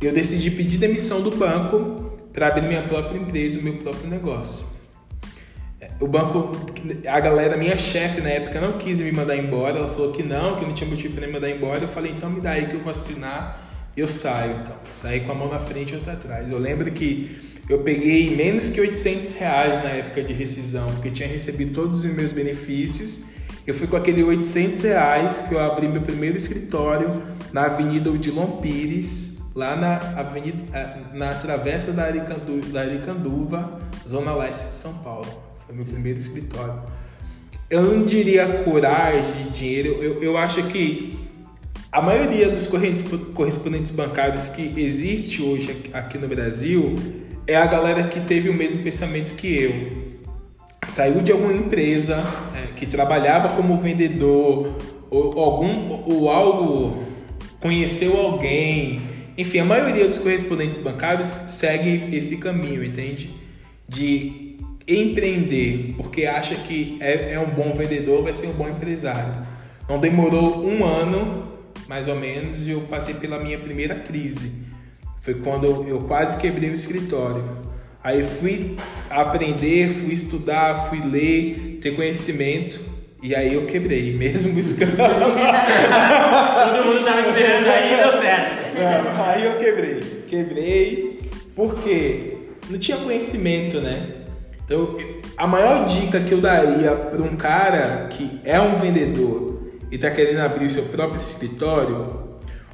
Eu 0.02 0.14
decidi 0.14 0.52
pedir 0.52 0.78
demissão 0.78 1.22
do 1.22 1.32
banco 1.32 2.20
para 2.32 2.48
abrir 2.48 2.68
minha 2.68 2.84
própria 2.84 3.18
empresa, 3.18 3.60
o 3.60 3.64
meu 3.64 3.76
próprio 3.76 4.10
negócio. 4.10 4.66
O 6.00 6.08
banco, 6.08 6.52
a 7.08 7.20
galera, 7.20 7.56
minha 7.56 7.78
chefe 7.78 8.22
na 8.22 8.30
época 8.30 8.60
não 8.60 8.78
quis 8.78 9.00
me 9.00 9.12
mandar 9.12 9.38
embora, 9.38 9.78
ela 9.78 9.90
falou 9.90 10.12
que 10.12 10.24
não, 10.24 10.56
que 10.56 10.66
não 10.66 10.74
tinha 10.74 10.90
motivo 10.90 11.16
para 11.16 11.28
me 11.28 11.34
mandar 11.34 11.50
embora. 11.50 11.82
Eu 11.82 11.88
falei, 11.88 12.12
então 12.12 12.30
me 12.30 12.42
dá 12.42 12.52
aí 12.52 12.66
que 12.66 12.74
eu 12.74 12.80
vou 12.80 12.92
assinar 12.92 13.64
eu 13.96 14.08
saio. 14.08 14.56
Então, 14.62 14.76
saí 14.92 15.22
com 15.22 15.32
a 15.32 15.36
mão 15.36 15.50
na 15.50 15.60
frente 15.60 15.94
e 15.94 15.96
outra 15.96 16.14
atrás. 16.14 16.50
Eu 16.50 16.58
lembro 16.58 16.92
que 16.92 17.60
eu 17.70 17.80
peguei 17.80 18.36
menos 18.36 18.70
que 18.70 18.82
800 18.82 19.38
reais 19.38 19.84
na 19.84 19.90
época 19.90 20.24
de 20.24 20.34
rescisão, 20.34 20.92
porque 20.94 21.12
tinha 21.12 21.28
recebido 21.28 21.74
todos 21.74 22.04
os 22.04 22.14
meus 22.14 22.32
benefícios. 22.32 23.33
Eu 23.66 23.74
fui 23.74 23.88
com 23.88 23.96
aquele 23.96 24.22
800 24.22 24.82
reais 24.82 25.46
que 25.48 25.56
eu 25.56 25.60
abri 25.60 25.88
meu 25.88 26.02
primeiro 26.02 26.36
escritório 26.36 27.24
na 27.54 27.66
Avenida 27.66 28.12
Odilon 28.12 28.58
Pires, 28.58 29.40
lá 29.56 29.76
na 29.76 29.96
avenida, 30.20 30.58
eh, 30.78 30.98
na 31.14 31.34
travessa 31.36 31.94
da, 31.94 32.04
Aricandu, 32.04 32.60
da 32.74 32.82
Aricanduva, 32.82 33.80
zona 34.08 34.36
leste 34.36 34.72
de 34.72 34.76
São 34.76 34.96
Paulo. 34.96 35.28
Foi 35.66 35.74
meu 35.74 35.86
primeiro 35.86 36.20
escritório. 36.20 36.82
Eu 37.70 37.84
não 37.84 38.06
diria 38.06 38.64
coragem, 38.66 39.50
dinheiro, 39.54 39.98
eu, 40.04 40.22
eu 40.22 40.38
acho 40.38 40.64
que 40.64 41.18
a 41.90 42.02
maioria 42.02 42.50
dos 42.50 42.68
correspondentes 43.34 43.92
bancários 43.92 44.50
que 44.50 44.74
existe 44.78 45.42
hoje 45.42 45.90
aqui 45.94 46.18
no 46.18 46.28
Brasil 46.28 46.96
é 47.48 47.56
a 47.56 47.66
galera 47.66 48.04
que 48.08 48.20
teve 48.20 48.50
o 48.50 48.54
mesmo 48.54 48.84
pensamento 48.84 49.36
que 49.36 49.56
eu. 49.56 50.03
Saiu 50.84 51.22
de 51.22 51.32
alguma 51.32 51.54
empresa 51.54 52.24
é, 52.56 52.74
que 52.76 52.86
trabalhava 52.86 53.56
como 53.56 53.78
vendedor 53.78 54.78
ou, 55.10 55.40
algum 55.40 56.04
ou 56.06 56.30
algo 56.30 57.04
conheceu 57.60 58.20
alguém. 58.20 59.02
Enfim, 59.38 59.60
a 59.60 59.66
maioria 59.66 60.08
dos 60.08 60.18
correspondentes 60.18 60.78
bancários 60.78 61.28
segue 61.28 62.16
esse 62.16 62.38
caminho, 62.38 62.84
entende? 62.84 63.32
De 63.88 64.58
empreender, 64.88 65.96
porque 65.98 66.26
acha 66.26 66.56
que 66.56 66.98
é, 67.00 67.34
é 67.34 67.40
um 67.40 67.50
bom 67.50 67.74
vendedor, 67.74 68.24
vai 68.24 68.34
ser 68.34 68.48
um 68.48 68.54
bom 68.54 68.68
empresário. 68.68 69.34
Não 69.88 69.98
demorou 69.98 70.66
um 70.66 70.86
ano, 70.86 71.52
mais 71.88 72.08
ou 72.08 72.16
menos, 72.16 72.68
e 72.68 72.72
eu 72.72 72.82
passei 72.82 73.16
pela 73.16 73.40
minha 73.40 73.58
primeira 73.58 73.96
crise 73.96 74.64
foi 75.24 75.36
quando 75.36 75.88
eu 75.88 76.02
quase 76.02 76.36
quebrei 76.36 76.70
o 76.70 76.76
escritório. 76.76 77.44
Aí 78.04 78.26
fui 78.26 78.78
aprender, 79.10 79.94
fui 79.94 80.14
estudar, 80.14 80.90
fui 80.90 81.00
ler, 81.02 81.80
ter 81.82 81.96
conhecimento. 81.96 82.82
E 83.22 83.34
aí 83.34 83.54
eu 83.54 83.66
quebrei, 83.66 84.12
mesmo 84.18 84.52
buscando. 84.54 84.98
Todo 84.98 86.86
mundo 86.86 87.00
estava 87.00 87.22
esperando 87.22 87.68
aí, 87.68 87.96
deu 87.96 88.22
certo. 88.22 88.64
Não, 88.78 89.26
aí 89.26 89.46
eu 89.46 89.58
quebrei. 89.58 90.00
Quebrei 90.28 91.22
porque 91.56 92.38
não 92.70 92.78
tinha 92.78 92.98
conhecimento, 92.98 93.80
né? 93.80 94.08
Então, 94.66 94.98
a 95.38 95.48
maior 95.48 95.86
dica 95.88 96.20
que 96.20 96.34
eu 96.34 96.42
daria 96.42 96.92
para 96.92 97.22
um 97.22 97.36
cara 97.38 98.08
que 98.10 98.40
é 98.44 98.60
um 98.60 98.78
vendedor 98.78 99.62
e 99.90 99.96
está 99.96 100.12
querendo 100.12 100.40
abrir 100.40 100.66
o 100.66 100.70
seu 100.70 100.84
próprio 100.86 101.18
escritório 101.18 102.24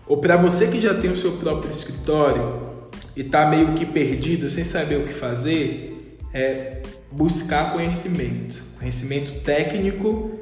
ou 0.07 0.17
para 0.17 0.37
você 0.37 0.67
que 0.67 0.81
já 0.81 0.93
tem 0.95 1.11
o 1.11 1.17
seu 1.17 1.33
próprio 1.33 1.69
escritório 1.69 2.68
e 3.19 3.21
está 3.21 3.45
meio 3.47 3.73
que 3.73 3.85
perdido, 3.85 4.49
sem 4.49 4.63
saber 4.63 4.95
o 4.95 5.05
que 5.05 5.11
fazer, 5.11 6.17
é 6.33 6.81
buscar 7.11 7.73
conhecimento, 7.73 8.63
conhecimento 8.79 9.41
técnico 9.41 10.39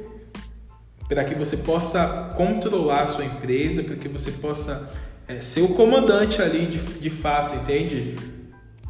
para 1.08 1.24
que 1.24 1.34
você 1.34 1.56
possa 1.56 2.32
controlar 2.36 3.02
a 3.02 3.06
sua 3.08 3.24
empresa, 3.24 3.82
para 3.82 3.96
que 3.96 4.06
você 4.06 4.30
possa 4.30 4.92
é, 5.26 5.40
ser 5.40 5.62
o 5.62 5.70
comandante 5.70 6.40
ali 6.40 6.66
de, 6.66 6.78
de 6.78 7.10
fato, 7.10 7.56
entende? 7.56 8.14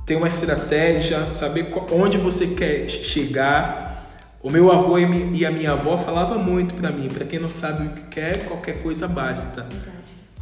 Ter 0.05 0.17
uma 0.17 0.29
estratégia, 0.29 1.27
saber 1.31 1.69
onde 1.91 2.19
você 2.19 2.49
quer 2.49 2.91
chegar. 2.91 4.07
O 4.43 4.51
meu 4.51 4.71
avô 4.71 4.99
e 4.99 5.47
a 5.47 5.51
minha 5.51 5.73
avó 5.73 5.97
falava 5.97 6.37
muito 6.37 6.75
para 6.75 6.91
mim, 6.91 7.09
para 7.09 7.25
quem 7.25 7.39
não 7.39 7.49
sabe 7.49 7.87
o 7.87 7.91
que 7.93 8.03
quer, 8.09 8.45
qualquer 8.45 8.83
coisa 8.83 9.09
basta. 9.09 9.67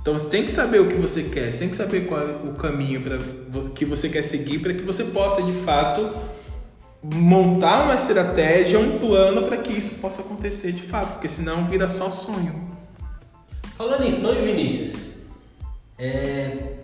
Então 0.06 0.16
você 0.16 0.30
tem 0.30 0.44
que 0.44 0.52
saber 0.52 0.80
o 0.80 0.86
que 0.86 0.94
você 0.94 1.24
quer, 1.24 1.52
você 1.52 1.58
tem 1.58 1.68
que 1.68 1.74
saber 1.74 2.06
qual 2.06 2.20
é 2.20 2.30
o 2.30 2.52
caminho 2.52 3.02
para 3.02 3.18
que 3.74 3.84
você 3.84 4.08
quer 4.08 4.22
seguir 4.22 4.60
para 4.60 4.72
que 4.72 4.82
você 4.82 5.02
possa 5.02 5.42
de 5.42 5.50
fato 5.64 6.08
montar 7.02 7.82
uma 7.82 7.94
estratégia, 7.96 8.78
um 8.78 9.00
plano 9.00 9.48
para 9.48 9.56
que 9.56 9.72
isso 9.72 9.96
possa 9.96 10.22
acontecer 10.22 10.70
de 10.70 10.82
fato, 10.82 11.14
porque 11.14 11.26
senão 11.26 11.66
vira 11.66 11.88
só 11.88 12.08
sonho. 12.08 12.70
Falando 13.76 14.04
em 14.04 14.12
sonho, 14.12 14.44
Vinícius, 14.44 15.24
é... 15.98 16.74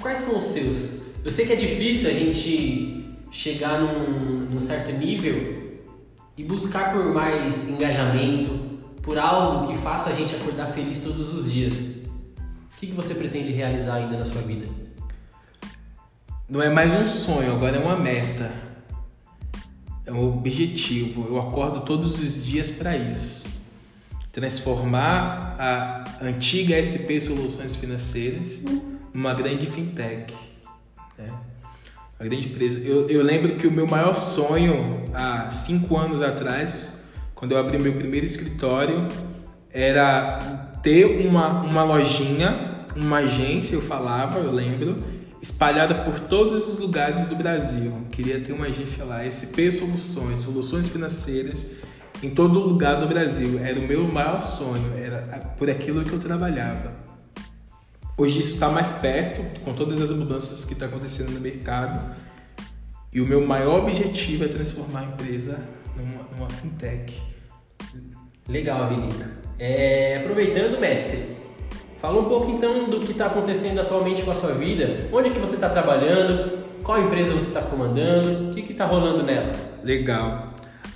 quais 0.00 0.20
são 0.20 0.38
os 0.38 0.46
seus? 0.46 1.02
Eu 1.22 1.30
sei 1.30 1.44
que 1.44 1.52
é 1.52 1.56
difícil 1.56 2.08
a 2.08 2.14
gente 2.14 3.14
chegar 3.30 3.78
num, 3.78 4.48
num 4.54 4.60
certo 4.62 4.90
nível 4.92 5.76
e 6.34 6.42
buscar 6.44 6.94
por 6.94 7.12
mais 7.12 7.68
engajamento, 7.68 8.58
por 9.02 9.18
algo 9.18 9.70
que 9.70 9.78
faça 9.80 10.08
a 10.08 10.14
gente 10.14 10.34
acordar 10.34 10.68
feliz 10.68 11.00
todos 11.00 11.34
os 11.34 11.52
dias. 11.52 11.97
O 12.78 12.80
que, 12.80 12.86
que 12.86 12.92
você 12.92 13.12
pretende 13.12 13.50
realizar 13.50 13.96
ainda 13.96 14.16
na 14.16 14.24
sua 14.24 14.40
vida? 14.40 14.68
Não 16.48 16.62
é 16.62 16.70
mais 16.70 16.94
um 16.94 17.04
sonho, 17.04 17.52
agora 17.52 17.76
é 17.76 17.80
uma 17.80 17.96
meta. 17.96 18.52
É 20.06 20.12
um 20.12 20.28
objetivo. 20.28 21.26
Eu 21.28 21.40
acordo 21.40 21.80
todos 21.80 22.20
os 22.20 22.44
dias 22.44 22.70
para 22.70 22.96
isso. 22.96 23.48
Transformar 24.30 25.56
a 25.58 26.04
antiga 26.22 26.76
SP 26.78 27.18
Soluções 27.18 27.74
Financeiras 27.74 28.60
numa 29.12 29.34
grande 29.34 29.66
fintech. 29.66 30.32
Né? 31.18 31.26
Uma 32.20 32.28
grande 32.28 32.46
empresa. 32.46 32.78
Eu, 32.78 33.10
eu 33.10 33.24
lembro 33.24 33.56
que 33.56 33.66
o 33.66 33.72
meu 33.72 33.88
maior 33.88 34.14
sonho, 34.14 35.02
há 35.12 35.50
cinco 35.50 35.96
anos 35.96 36.22
atrás, 36.22 37.02
quando 37.34 37.50
eu 37.50 37.58
abri 37.58 37.76
meu 37.76 37.94
primeiro 37.94 38.24
escritório, 38.24 39.08
era 39.68 40.67
ter 40.88 41.26
uma, 41.26 41.60
uma 41.60 41.84
lojinha, 41.84 42.80
uma 42.96 43.18
agência, 43.18 43.74
eu 43.74 43.82
falava, 43.82 44.38
eu 44.38 44.50
lembro, 44.50 45.04
espalhada 45.42 45.94
por 45.94 46.18
todos 46.18 46.66
os 46.66 46.78
lugares 46.78 47.26
do 47.26 47.36
Brasil. 47.36 47.92
Eu 47.92 48.06
queria 48.10 48.40
ter 48.40 48.54
uma 48.54 48.64
agência 48.64 49.04
lá, 49.04 49.22
SP 49.28 49.68
Soluções, 49.70 50.40
soluções 50.40 50.88
financeiras 50.88 51.72
em 52.22 52.30
todo 52.30 52.58
lugar 52.58 52.98
do 53.00 53.06
Brasil. 53.06 53.60
Era 53.62 53.78
o 53.78 53.86
meu 53.86 54.08
maior 54.08 54.40
sonho, 54.40 54.94
era 54.96 55.18
por 55.58 55.68
aquilo 55.68 56.02
que 56.04 56.12
eu 56.12 56.18
trabalhava. 56.18 56.94
Hoje 58.16 58.40
isso 58.40 58.54
está 58.54 58.70
mais 58.70 58.92
perto, 58.92 59.42
com 59.66 59.74
todas 59.74 60.00
as 60.00 60.10
mudanças 60.10 60.64
que 60.64 60.72
estão 60.72 60.88
tá 60.88 60.96
acontecendo 60.96 61.32
no 61.32 61.40
mercado. 61.40 62.16
E 63.12 63.20
o 63.20 63.26
meu 63.26 63.46
maior 63.46 63.82
objetivo 63.82 64.44
é 64.44 64.48
transformar 64.48 65.00
a 65.00 65.04
empresa 65.04 65.60
numa, 65.94 66.26
numa 66.34 66.48
fintech. 66.48 67.14
Legal, 68.48 68.88
Vinícius. 68.88 69.37
É, 69.58 70.18
aproveitando, 70.22 70.78
mestre, 70.78 71.36
fala 72.00 72.20
um 72.20 72.26
pouco 72.26 72.50
então 72.52 72.88
do 72.88 73.00
que 73.00 73.12
está 73.12 73.26
acontecendo 73.26 73.80
atualmente 73.80 74.22
com 74.22 74.30
a 74.30 74.34
sua 74.34 74.52
vida. 74.52 75.08
Onde 75.12 75.30
que 75.30 75.38
você 75.38 75.56
está 75.56 75.68
trabalhando? 75.68 76.58
Qual 76.84 77.00
empresa 77.00 77.32
você 77.32 77.48
está 77.48 77.62
comandando? 77.62 78.50
O 78.50 78.54
que 78.54 78.72
está 78.72 78.86
rolando 78.86 79.22
nela? 79.22 79.52
Legal. 79.82 80.54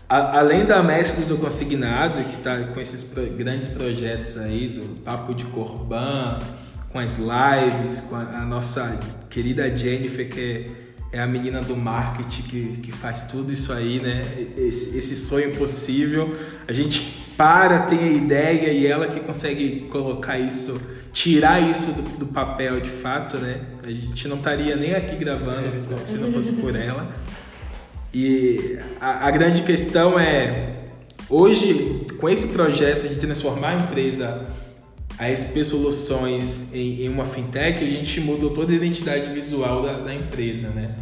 A, 0.09 0.39
além 0.39 0.65
da 0.65 0.83
mestre 0.83 1.25
do 1.25 1.39
consignado, 1.39 2.23
que 2.23 2.37
está 2.37 2.57
com 2.65 2.81
esses 2.81 3.03
pro, 3.03 3.25
grandes 3.27 3.71
projetos 3.71 4.39
aí, 4.39 4.69
do 4.69 5.01
Papo 5.01 5.35
de 5.35 5.45
Corban, 5.47 6.39
com 6.91 6.99
as 6.99 7.19
lives, 7.19 8.01
com 8.03 8.15
a, 8.15 8.21
a 8.21 8.45
nossa 8.45 9.01
querida 9.29 9.77
Jennifer, 9.77 10.29
que 10.29 10.71
é, 11.13 11.19
é 11.19 11.21
a 11.21 11.27
menina 11.27 11.63
do 11.63 11.77
marketing 11.77 12.43
que, 12.43 12.77
que 12.83 12.93
faz 12.93 13.23
tudo 13.23 13.53
isso 13.53 13.73
aí, 13.73 14.01
né? 14.01 14.23
Esse, 14.57 14.99
esse 14.99 15.17
sonho 15.17 15.57
possível. 15.57 16.37
A 16.69 16.73
gente 16.73 17.22
para, 17.43 17.81
tem 17.81 17.99
a 17.99 18.13
ideia 18.13 18.71
e 18.71 18.87
ela 18.87 19.09
que 19.09 19.19
consegue 19.19 19.89
colocar 19.91 20.39
isso, 20.39 20.81
tirar 21.13 21.61
isso 21.61 21.91
do, 21.91 22.19
do 22.19 22.27
papel 22.27 22.81
de 22.81 22.89
fato, 22.89 23.37
né? 23.37 23.63
A 23.83 23.91
gente 23.91 24.29
não 24.29 24.37
estaria 24.37 24.77
nem 24.77 24.95
aqui 24.95 25.17
gravando 25.17 25.67
é 25.67 26.07
se 26.07 26.19
não 26.19 26.31
fosse 26.31 26.53
por 26.53 26.77
ela. 26.77 27.13
E 28.15 28.79
a, 29.01 29.27
a 29.27 29.31
grande 29.33 29.63
questão 29.63 30.17
é, 30.17 30.83
hoje, 31.29 32.07
com 32.21 32.29
esse 32.29 32.47
projeto 32.47 33.09
de 33.09 33.17
transformar 33.17 33.71
a 33.71 33.75
empresa 33.75 34.47
a 35.19 35.29
SP 35.35 35.65
Soluções 35.65 36.73
em, 36.73 37.03
em, 37.03 37.09
uma 37.09 37.27
fintech, 37.27 37.83
a 37.83 37.91
gente 37.91 38.21
mudou 38.21 38.51
toda 38.51 38.73
a 38.73 38.77
identidade 38.77 39.33
visual 39.33 39.83
da, 39.83 39.95
da 39.95 40.15
empresa, 40.15 40.69
né? 40.69 40.95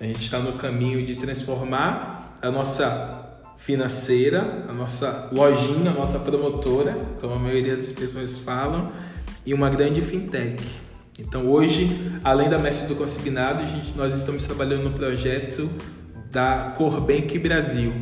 A 0.00 0.04
gente 0.04 0.24
está 0.24 0.40
no 0.40 0.54
caminho 0.54 1.06
de 1.06 1.14
transformar 1.14 2.36
a 2.42 2.50
nossa 2.50 3.23
financeira, 3.56 4.64
a 4.68 4.72
nossa 4.72 5.28
lojinha, 5.32 5.90
a 5.90 5.94
nossa 5.94 6.18
promotora, 6.18 6.96
como 7.20 7.34
a 7.34 7.38
maioria 7.38 7.76
das 7.76 7.92
pessoas 7.92 8.38
falam, 8.38 8.92
e 9.46 9.54
uma 9.54 9.70
grande 9.70 10.00
fintech. 10.00 10.62
Então 11.18 11.48
hoje, 11.48 11.88
além 12.24 12.48
da 12.48 12.58
Mestre 12.58 12.88
do 12.88 12.96
Consignado, 12.96 13.66
gente, 13.66 13.96
nós 13.96 14.14
estamos 14.14 14.44
trabalhando 14.44 14.84
no 14.84 14.92
projeto 14.92 15.70
da 16.30 16.74
Corbank 16.76 17.38
Brasil. 17.38 17.92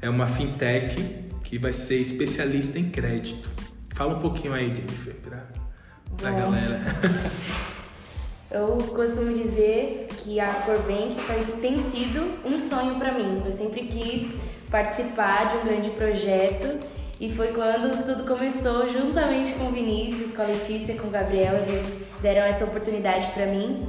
É 0.00 0.08
uma 0.08 0.26
fintech 0.26 1.26
que 1.44 1.58
vai 1.58 1.72
ser 1.72 1.96
especialista 1.96 2.78
em 2.78 2.88
crédito. 2.88 3.50
Fala 3.94 4.16
um 4.16 4.20
pouquinho 4.20 4.54
aí, 4.54 4.68
Jennifer, 4.74 5.14
para 5.16 6.28
a 6.28 6.32
galera. 6.32 6.80
Eu 8.50 8.78
costumo 8.78 9.32
dizer 9.32 10.08
que 10.24 10.40
a 10.40 10.52
Corbank 10.54 11.14
tem 11.60 11.78
sido 11.78 12.38
um 12.44 12.58
sonho 12.58 12.96
para 12.96 13.12
mim. 13.12 13.42
Eu 13.44 13.52
sempre 13.52 13.82
quis 13.82 14.34
participar 14.70 15.48
de 15.48 15.56
um 15.56 15.64
grande 15.64 15.90
projeto 15.90 16.78
e 17.20 17.30
foi 17.34 17.48
quando 17.48 18.02
tudo 18.06 18.24
começou, 18.24 18.88
juntamente 18.88 19.52
com 19.54 19.66
o 19.66 19.72
Vinícius, 19.72 20.34
com 20.34 20.40
a 20.40 20.46
Letícia, 20.46 20.94
com 20.94 21.08
o 21.08 21.10
Gabriel, 21.10 21.54
eles 21.66 21.98
deram 22.22 22.42
essa 22.42 22.64
oportunidade 22.64 23.26
para 23.32 23.44
mim. 23.44 23.86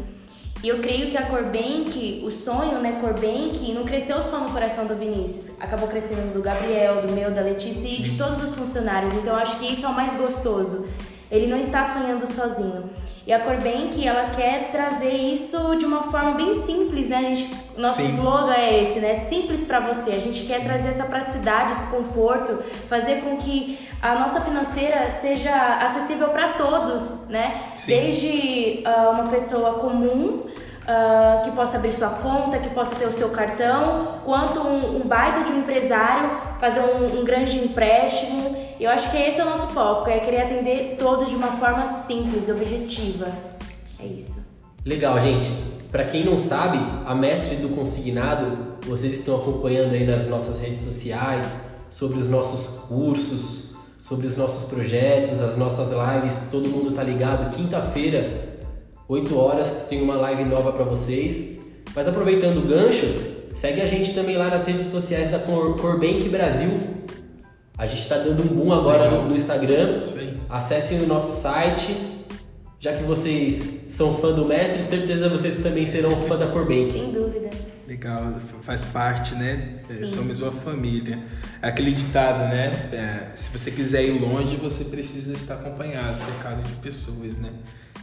E 0.61 0.67
eu 0.67 0.79
creio 0.79 1.09
que 1.09 1.17
a 1.17 1.25
Corbank, 1.25 2.21
o 2.25 2.29
sonho, 2.29 2.79
né, 2.79 2.99
Corbank, 2.99 3.73
não 3.73 3.83
cresceu 3.83 4.21
só 4.21 4.39
no 4.39 4.51
coração 4.51 4.85
do 4.85 4.95
Vinícius, 4.95 5.59
acabou 5.59 5.87
crescendo 5.87 6.33
do 6.33 6.41
Gabriel, 6.41 7.01
do 7.01 7.13
meu, 7.13 7.31
da 7.31 7.41
Letícia 7.41 7.87
e 7.87 8.03
de 8.03 8.17
todos 8.17 8.43
os 8.43 8.53
funcionários. 8.53 9.13
Então 9.13 9.33
eu 9.33 9.39
acho 9.39 9.57
que 9.57 9.71
isso 9.71 9.85
é 9.85 9.89
o 9.89 9.93
mais 9.93 10.13
gostoso. 10.19 10.87
Ele 11.31 11.47
não 11.47 11.57
está 11.57 11.85
sonhando 11.85 12.27
sozinho. 12.27 12.89
E 13.25 13.31
a 13.31 13.39
Corbank, 13.39 14.05
ela 14.05 14.31
quer 14.31 14.71
trazer 14.71 15.13
isso 15.13 15.75
de 15.75 15.85
uma 15.85 16.03
forma 16.11 16.31
bem 16.31 16.53
simples, 16.63 17.07
né? 17.07 17.17
A 17.17 17.21
gente, 17.21 17.55
nosso 17.77 18.01
Sim. 18.01 18.09
slogan 18.15 18.53
é 18.53 18.81
esse, 18.81 18.99
né? 18.99 19.15
Simples 19.15 19.63
para 19.63 19.79
você. 19.79 20.11
A 20.11 20.19
gente 20.19 20.45
quer 20.45 20.63
trazer 20.63 20.89
essa 20.89 21.05
praticidade, 21.05 21.71
esse 21.71 21.87
conforto, 21.87 22.61
fazer 22.89 23.21
com 23.21 23.37
que 23.37 23.79
a 24.01 24.15
nossa 24.15 24.41
financeira 24.41 25.11
seja 25.21 25.53
acessível 25.77 26.29
para 26.29 26.53
todos, 26.53 27.27
né? 27.29 27.61
Sim. 27.75 27.91
Desde 27.91 28.81
ah, 28.83 29.11
uma 29.11 29.27
pessoa 29.27 29.75
comum 29.75 30.43
ah, 30.93 31.41
que 31.41 31.51
possa 31.51 31.77
abrir 31.77 31.93
sua 31.93 32.09
conta, 32.09 32.59
que 32.59 32.69
possa 32.71 32.93
ter 32.95 33.05
o 33.05 33.11
seu 33.11 33.29
cartão, 33.29 34.19
quanto 34.25 34.59
um, 34.59 34.97
um 34.97 35.07
baita 35.07 35.45
de 35.45 35.53
um 35.53 35.59
empresário 35.59 36.29
fazer 36.59 36.81
um, 36.81 37.21
um 37.21 37.23
grande 37.23 37.57
empréstimo. 37.57 38.57
Eu 38.77 38.89
acho 38.89 39.09
que 39.09 39.15
esse 39.15 39.39
é 39.39 39.43
o 39.45 39.49
nosso 39.49 39.67
foco, 39.67 40.09
é 40.09 40.19
querer 40.19 40.41
atender 40.41 40.97
todos 40.99 41.29
de 41.29 41.35
uma 41.35 41.47
forma 41.53 41.87
simples, 41.87 42.49
objetiva. 42.49 43.27
É 44.01 44.05
isso. 44.05 44.45
Legal, 44.85 45.17
gente. 45.21 45.49
Para 45.89 46.03
quem 46.03 46.25
não 46.25 46.37
sabe, 46.37 46.77
a 47.05 47.15
Mestre 47.15 47.55
do 47.55 47.69
Consignado, 47.69 48.75
vocês 48.85 49.13
estão 49.13 49.37
acompanhando 49.37 49.93
aí 49.93 50.05
nas 50.05 50.27
nossas 50.27 50.59
redes 50.59 50.83
sociais 50.83 51.69
sobre 51.89 52.19
os 52.19 52.27
nossos 52.27 52.79
cursos, 52.81 53.71
sobre 54.01 54.27
os 54.27 54.35
nossos 54.35 54.65
projetos, 54.65 55.39
as 55.39 55.55
nossas 55.55 55.89
lives, 55.91 56.37
todo 56.51 56.67
mundo 56.67 56.91
tá 56.93 57.01
ligado. 57.01 57.49
Quinta-feira, 57.55 58.50
8 59.11 59.37
horas, 59.37 59.73
tem 59.89 60.01
uma 60.01 60.15
live 60.15 60.45
nova 60.45 60.71
para 60.71 60.85
vocês. 60.85 61.59
Mas 61.93 62.07
aproveitando 62.07 62.59
o 62.59 62.61
gancho, 62.67 63.05
segue 63.53 63.81
a 63.81 63.85
gente 63.85 64.13
também 64.13 64.37
lá 64.37 64.47
nas 64.47 64.65
redes 64.65 64.87
sociais 64.89 65.29
da 65.29 65.37
Cor- 65.37 65.75
Corbank 65.75 66.29
Brasil. 66.29 66.69
A 67.77 67.85
gente 67.85 67.99
está 68.03 68.17
dando 68.17 68.41
um 68.43 68.47
boom 68.55 68.71
agora 68.71 69.11
no, 69.11 69.27
no 69.27 69.35
Instagram. 69.35 70.01
Acessem 70.49 71.01
o 71.01 71.07
nosso 71.07 71.41
site. 71.41 71.93
Já 72.79 72.93
que 72.93 73.03
vocês 73.03 73.61
são 73.89 74.17
fã 74.17 74.31
do 74.33 74.45
mestre, 74.45 74.83
com 74.83 74.89
certeza 74.89 75.27
vocês 75.27 75.61
também 75.61 75.85
serão 75.85 76.21
fã 76.21 76.37
da 76.37 76.47
Corbank. 76.47 76.91
Sem 76.93 77.11
dúvida. 77.11 77.49
Legal, 77.85 78.35
faz 78.61 78.85
parte, 78.85 79.35
né? 79.35 79.79
É, 79.89 80.07
Somos 80.07 80.39
uma 80.39 80.53
família. 80.53 81.19
É 81.61 81.67
Aquele 81.67 81.91
ditado, 81.91 82.39
né? 82.47 82.71
É, 82.93 83.35
se 83.35 83.55
você 83.55 83.71
quiser 83.71 84.05
ir 84.05 84.21
longe, 84.21 84.55
você 84.55 84.85
precisa 84.85 85.33
estar 85.33 85.55
acompanhado, 85.55 86.17
cercado 86.21 86.63
de 86.63 86.73
pessoas, 86.75 87.35
né? 87.37 87.49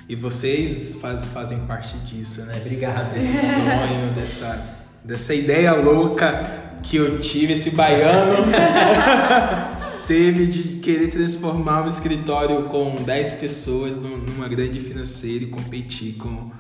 E 0.08 0.16
vocês 0.16 0.96
faz, 1.00 1.24
fazem 1.26 1.58
parte 1.60 1.96
disso, 1.98 2.42
né? 2.42 2.56
Obrigado. 2.60 3.12
Desse 3.12 3.36
sonho, 3.36 4.14
dessa, 4.16 4.66
dessa 5.04 5.34
ideia 5.34 5.74
louca 5.74 6.64
que 6.82 6.96
eu 6.96 7.18
tive, 7.18 7.52
esse 7.52 7.70
baiano 7.72 8.46
teve 10.06 10.46
de 10.46 10.62
querer 10.78 11.08
transformar 11.08 11.82
um 11.84 11.88
escritório 11.88 12.64
com 12.64 12.94
10 13.02 13.32
pessoas 13.32 13.96
num- 13.96 14.16
numa 14.16 14.48
grande 14.48 14.80
financeira 14.80 15.44
e 15.44 15.48
competir 15.48 16.14
com, 16.14 16.50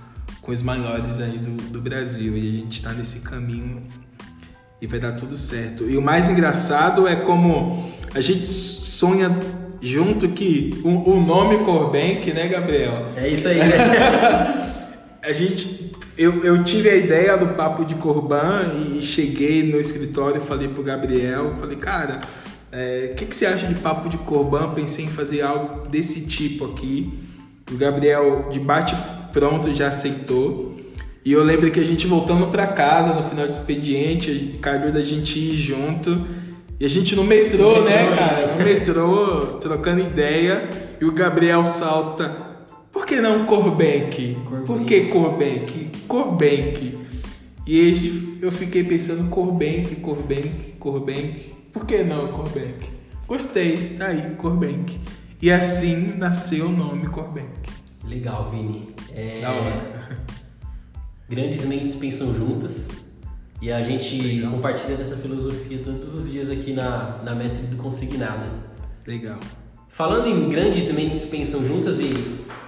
com 0.42 0.52
os 0.52 0.60
maiores 0.62 1.18
aí 1.18 1.38
do, 1.38 1.56
do 1.70 1.80
Brasil. 1.80 2.36
E 2.36 2.48
a 2.48 2.60
gente 2.60 2.72
está 2.80 2.92
nesse 2.92 3.20
caminho 3.20 3.82
e 4.80 4.86
vai 4.86 4.98
dar 5.00 5.12
tudo 5.12 5.36
certo. 5.36 5.88
E 5.88 5.96
o 5.96 6.02
mais 6.02 6.28
engraçado 6.28 7.08
é 7.08 7.16
como 7.16 7.90
a 8.14 8.20
gente 8.20 8.46
sonha 8.46 9.30
junto 9.80 10.28
que 10.28 10.80
o, 10.84 11.12
o 11.12 11.20
nome 11.20 11.58
Corbank, 11.64 12.32
né, 12.32 12.48
Gabriel? 12.48 13.08
É 13.16 13.28
isso 13.28 13.48
aí, 13.48 13.58
né? 13.58 14.64
A 15.22 15.32
gente. 15.32 15.92
Eu, 16.16 16.44
eu 16.44 16.64
tive 16.64 16.90
a 16.90 16.96
ideia 16.96 17.36
do 17.36 17.54
papo 17.54 17.84
de 17.84 17.94
Corban 17.94 18.72
e 18.74 19.02
cheguei 19.02 19.62
no 19.62 19.78
escritório 19.78 20.42
e 20.42 20.46
falei 20.46 20.66
pro 20.66 20.82
Gabriel, 20.82 21.54
falei, 21.60 21.76
cara, 21.76 22.20
o 23.12 23.14
que, 23.14 23.24
que 23.24 23.36
você 23.36 23.46
acha 23.46 23.66
de 23.66 23.76
papo 23.76 24.08
de 24.08 24.18
Corban? 24.18 24.74
Pensei 24.74 25.04
em 25.04 25.08
fazer 25.08 25.42
algo 25.42 25.86
desse 25.88 26.26
tipo 26.26 26.64
aqui. 26.64 27.12
O 27.70 27.76
Gabriel, 27.76 28.48
de 28.50 28.58
bate 28.58 28.96
pronto, 29.32 29.72
já 29.72 29.88
aceitou. 29.88 30.80
E 31.24 31.32
eu 31.32 31.44
lembro 31.44 31.70
que 31.70 31.78
a 31.78 31.84
gente 31.84 32.06
voltando 32.06 32.46
pra 32.48 32.66
casa 32.68 33.14
no 33.14 33.28
final 33.28 33.46
do 33.46 33.52
expediente, 33.52 34.58
calhou 34.60 34.90
da 34.90 35.00
gente 35.00 35.38
ir 35.38 35.54
junto. 35.54 36.26
E 36.80 36.84
a 36.84 36.88
gente 36.88 37.16
no 37.16 37.24
metrô, 37.24 37.82
né, 37.82 38.14
cara? 38.14 38.54
No 38.54 38.64
metrô, 38.64 39.58
trocando 39.60 40.00
ideia. 40.00 40.68
E 41.00 41.04
o 41.04 41.12
Gabriel 41.12 41.64
salta. 41.64 42.28
Por 42.92 43.04
que 43.04 43.20
não 43.20 43.46
Corbank? 43.46 44.36
Por 44.64 44.84
que 44.84 45.06
Corbank? 45.06 45.90
Corbank. 46.06 46.98
E 47.66 48.38
eu 48.40 48.52
fiquei 48.52 48.84
pensando 48.84 49.28
Corbank, 49.28 49.96
Corbank, 49.96 50.76
Corbank. 50.78 51.52
Por 51.72 51.84
que 51.84 52.04
não 52.04 52.28
Corbank? 52.28 52.88
Gostei, 53.26 53.96
tá 53.98 54.06
aí, 54.06 54.34
Corbank. 54.36 55.00
E 55.42 55.50
assim 55.50 56.16
nasceu 56.16 56.66
o 56.66 56.72
nome 56.72 57.08
Corbank. 57.08 57.70
Legal, 58.04 58.50
Vini. 58.50 58.88
É, 59.14 59.40
Da 59.40 59.50
hora. 59.50 60.18
Grandes 61.28 61.64
mentes 61.64 61.96
pensam 61.96 62.32
juntas. 62.34 62.88
E 63.60 63.72
a 63.72 63.82
gente 63.82 64.20
Legal. 64.20 64.52
compartilha 64.52 64.96
dessa 64.96 65.16
filosofia 65.16 65.80
todos 65.82 66.14
os 66.14 66.30
dias 66.30 66.48
aqui 66.48 66.72
na, 66.72 67.18
na 67.24 67.34
Mestre 67.34 67.66
do 67.66 67.76
Consignado. 67.76 68.46
Legal. 69.06 69.38
Falando 69.88 70.28
em 70.28 70.48
grandes 70.48 70.92
mentes 70.92 71.24
pensam 71.24 71.64
juntas 71.66 71.98
e 71.98 72.14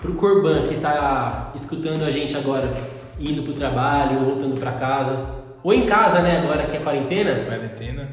pro 0.01 0.15
Corban 0.15 0.63
que 0.63 0.77
tá 0.77 1.53
escutando 1.55 2.03
a 2.05 2.11
gente 2.11 2.37
agora, 2.37 2.69
indo 3.21 3.43
pro 3.43 3.53
trabalho, 3.53 4.25
voltando 4.25 4.59
pra 4.59 4.73
casa, 4.73 5.29
ou 5.63 5.73
em 5.73 5.85
casa, 5.87 6.23
né, 6.23 6.39
agora 6.39 6.67
que 6.67 6.77
é 6.77 6.81
quarentena, 6.81 7.39
Quarentena. 7.45 8.09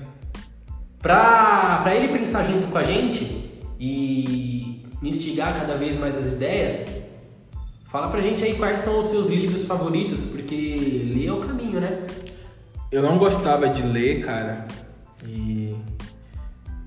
pra, 1.00 1.80
pra 1.82 1.96
ele 1.96 2.10
pensar 2.10 2.44
junto 2.44 2.68
com 2.68 2.78
a 2.78 2.84
gente 2.84 3.50
e 3.80 4.86
instigar 5.02 5.58
cada 5.60 5.76
vez 5.78 5.98
mais 5.98 6.18
as 6.18 6.34
ideias, 6.34 6.86
fala 7.90 8.10
pra 8.10 8.22
gente 8.22 8.44
aí 8.44 8.56
quais 8.56 8.82
são 8.82 9.00
os 9.00 9.08
seus 9.08 9.30
livros 9.30 9.66
favoritos, 9.66 10.26
porque 10.26 11.12
ler 11.16 11.28
é 11.28 11.32
o 11.32 11.40
caminho, 11.40 11.80
né? 11.80 12.06
Eu 12.92 13.02
não 13.02 13.18
gostava 13.18 13.68
de 13.68 13.84
ler, 13.84 14.24
cara. 14.24 14.66
E 15.28 15.76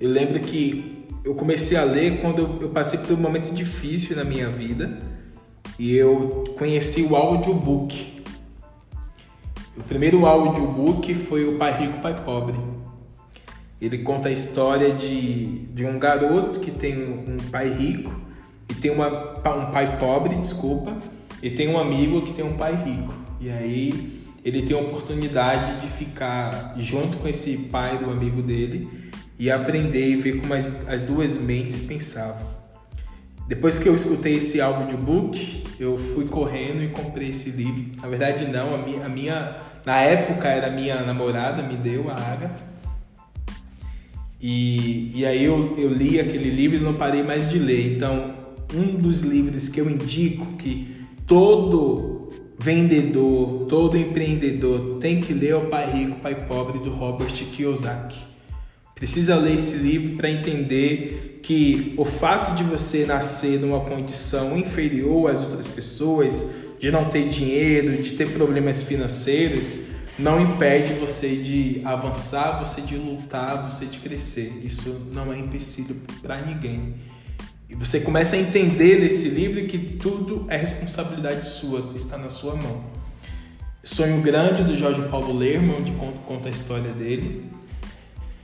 eu 0.01 0.09
lembro 0.11 0.41
que 0.41 1.07
eu 1.23 1.35
comecei 1.35 1.77
a 1.77 1.85
ler 1.85 2.21
quando 2.21 2.59
eu- 2.63 2.71
passei 2.71 2.99
por 2.99 3.13
um 3.13 3.21
momento 3.21 3.53
difícil 3.53 4.17
na 4.17 4.25
minha 4.25 4.49
vida. 4.49 4.99
E 5.79 5.95
eu 5.95 6.45
conheci 6.59 7.03
o 7.03 7.15
audiobook. 7.17 8.23
O 9.77 9.83
primeiro 9.83 10.25
audiobook 10.25 11.15
foi 11.15 11.45
o 11.45 11.59
Pai 11.59 11.79
Rico, 11.79 12.01
Pai 12.01 12.15
Pobre. 12.15 12.59
Ele 13.81 13.99
conta 13.99 14.29
a 14.29 14.33
história 14.33 14.93
de, 14.93 15.59
de 15.73 15.85
um 15.87 15.99
garoto 15.99 16.61
que 16.61 16.71
tem 16.71 16.97
um 16.99 17.39
pai 17.51 17.71
rico 17.71 18.15
e 18.69 18.75
tem 18.75 18.91
uma, 18.91 19.09
um 19.09 19.73
pai 19.73 19.99
pobre, 19.99 20.35
desculpa, 20.37 20.97
e 21.43 21.51
tem 21.51 21.69
um 21.69 21.79
amigo 21.79 22.21
que 22.23 22.35
tem 22.35 22.45
um 22.45 22.59
pai 22.59 22.75
rico. 22.75 23.15
E 23.41 23.51
aí 23.51 24.20
ele 24.45 24.63
tem 24.63 24.77
a 24.77 24.81
oportunidade 24.81 25.81
de 25.81 25.89
ficar 25.89 26.75
junto 26.79 27.19
com 27.19 27.29
esse 27.29 27.57
pai 27.71 27.99
do 27.99 28.11
amigo 28.11 28.43
dele 28.43 28.89
e 29.39 29.51
aprender 29.51 30.09
e 30.09 30.17
ver 30.17 30.41
como 30.41 30.55
as, 30.55 30.71
as 30.89 31.03
duas 31.03 31.37
mentes 31.37 31.83
pensavam. 31.83 32.49
Depois 33.47 33.79
que 33.79 33.89
eu 33.89 33.95
escutei 33.95 34.37
esse 34.37 34.61
audiobook, 34.61 35.65
eu 35.79 35.99
fui 35.99 36.27
correndo 36.27 36.83
e 36.85 36.89
comprei 36.89 37.31
esse 37.31 37.51
livro. 37.51 37.85
Na 38.01 38.07
verdade, 38.07 38.47
não, 38.47 38.75
a 38.75 38.79
minha, 38.79 39.05
a 39.05 39.09
minha 39.09 39.57
na 39.85 40.01
época 40.01 40.49
era 40.49 40.71
minha 40.71 41.01
namorada, 41.03 41.63
me 41.63 41.77
deu 41.77 42.11
a 42.11 42.15
Agatha. 42.15 42.71
E, 44.41 45.11
e 45.15 45.27
aí 45.27 45.45
eu, 45.45 45.75
eu 45.77 45.93
li 45.93 46.21
aquele 46.21 46.49
livro 46.49 46.79
e 46.79 46.81
não 46.81 46.95
parei 46.95 47.23
mais 47.23 47.51
de 47.51 47.59
ler. 47.59 47.97
Então, 47.97 48.35
um 48.73 48.95
dos 48.95 49.21
livros 49.21 49.69
que 49.69 49.81
eu 49.81 49.91
indico 49.91 50.47
que 50.57 51.07
todo 51.27 52.33
vendedor, 52.63 53.65
todo 53.67 53.97
empreendedor 53.97 54.99
tem 54.99 55.19
que 55.21 55.33
ler 55.33 55.57
o 55.57 55.63
Pai 55.63 55.91
Rico, 55.91 56.21
Pai 56.21 56.47
Pobre 56.47 56.79
do 56.79 56.91
Robert 56.91 57.33
Kiyosaki. 57.33 58.19
Precisa 58.95 59.35
ler 59.35 59.57
esse 59.57 59.77
livro 59.77 60.17
para 60.17 60.29
entender 60.29 61.41
que 61.43 61.95
o 61.97 62.05
fato 62.05 62.55
de 62.55 62.63
você 62.63 63.07
nascer 63.07 63.59
numa 63.59 63.81
condição 63.81 64.59
inferior 64.59 65.31
às 65.31 65.41
outras 65.41 65.69
pessoas, 65.69 66.51
de 66.79 66.91
não 66.91 67.07
ter 67.07 67.27
dinheiro, 67.29 68.03
de 68.03 68.13
ter 68.13 68.31
problemas 68.31 68.83
financeiros, 68.83 69.87
não 70.19 70.39
impede 70.39 70.93
você 70.95 71.37
de 71.37 71.81
avançar, 71.83 72.61
você 72.61 72.83
de 72.83 72.97
lutar, 72.97 73.71
você 73.71 73.87
de 73.87 73.99
crescer. 74.01 74.61
Isso 74.63 75.09
não 75.15 75.33
é 75.33 75.39
empecilho 75.39 75.97
para 76.21 76.43
ninguém. 76.43 76.95
E 77.71 77.75
você 77.77 78.01
começa 78.01 78.35
a 78.35 78.39
entender 78.39 78.99
nesse 78.99 79.29
livro 79.29 79.65
que 79.65 79.79
tudo 79.79 80.45
é 80.49 80.57
responsabilidade 80.57 81.47
sua, 81.47 81.93
está 81.95 82.19
na 82.19 82.29
sua 82.29 82.57
mão. 82.57 82.83
Sonho 83.81 84.21
Grande, 84.21 84.65
do 84.65 84.77
Jorge 84.77 85.01
Paulo 85.09 85.33
Lerman, 85.33 85.77
onde 85.79 85.93
conta, 86.27 86.49
a 86.49 86.51
história 86.51 86.91
dele. 86.91 87.49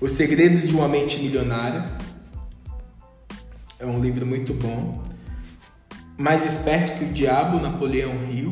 Os 0.01 0.13
Segredos 0.13 0.69
de 0.69 0.73
uma 0.77 0.87
Mente 0.87 1.19
Milionária. 1.19 1.91
É 3.81 3.85
um 3.85 3.99
livro 3.99 4.25
muito 4.25 4.55
bom. 4.55 5.03
Mais 6.17 6.47
Esperto 6.47 6.97
que 6.97 7.07
o 7.07 7.09
Diabo, 7.09 7.59
Napoleão 7.59 8.15
Hill. 8.31 8.51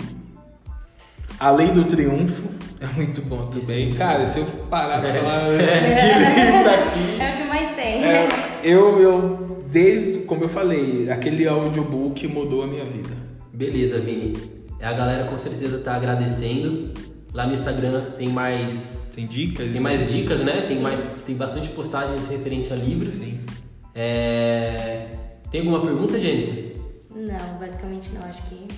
A 1.38 1.52
Lei 1.52 1.70
do 1.70 1.84
Triunfo 1.84 2.48
é 2.80 2.86
muito 2.88 3.22
bom 3.22 3.46
também. 3.46 3.94
Cara, 3.94 4.26
se 4.26 4.40
eu 4.40 4.44
parar 4.68 5.00
pra 5.00 5.14
falar 5.14 5.50
de 5.50 5.56
livro 5.56 6.70
aqui. 6.70 7.14
É 7.22 7.32
o 7.32 7.36
que 7.36 7.44
mais 7.44 7.76
tem. 7.76 8.04
É, 8.04 8.60
eu, 8.64 9.00
eu 9.00 9.63
desde, 9.74 10.18
como 10.20 10.44
eu 10.44 10.48
falei, 10.48 11.10
aquele 11.10 11.48
audiobook 11.48 12.28
mudou 12.28 12.62
a 12.62 12.66
minha 12.66 12.84
vida. 12.84 13.10
Beleza, 13.52 13.98
Vini. 13.98 14.32
A 14.80 14.92
galera 14.92 15.24
com 15.24 15.36
certeza 15.36 15.78
tá 15.78 15.96
agradecendo. 15.96 16.92
Lá 17.32 17.44
no 17.44 17.54
Instagram 17.54 18.12
tem 18.16 18.28
mais. 18.28 19.12
Tem 19.16 19.26
dicas? 19.26 19.72
Tem 19.72 19.80
mais 19.80 20.12
dicas, 20.12 20.40
né? 20.40 20.62
Tem, 20.62 20.78
mais, 20.78 21.04
tem 21.26 21.34
bastante 21.34 21.68
postagens 21.70 22.28
referente 22.28 22.72
a 22.72 22.76
livros. 22.76 23.08
Sim. 23.08 23.44
É... 23.92 25.08
Tem 25.50 25.60
alguma 25.60 25.84
pergunta, 25.84 26.20
Jennifer? 26.20 26.76
Não, 27.12 27.58
basicamente 27.58 28.10
não. 28.14 28.22
Acho 28.22 28.42
que 28.44 28.68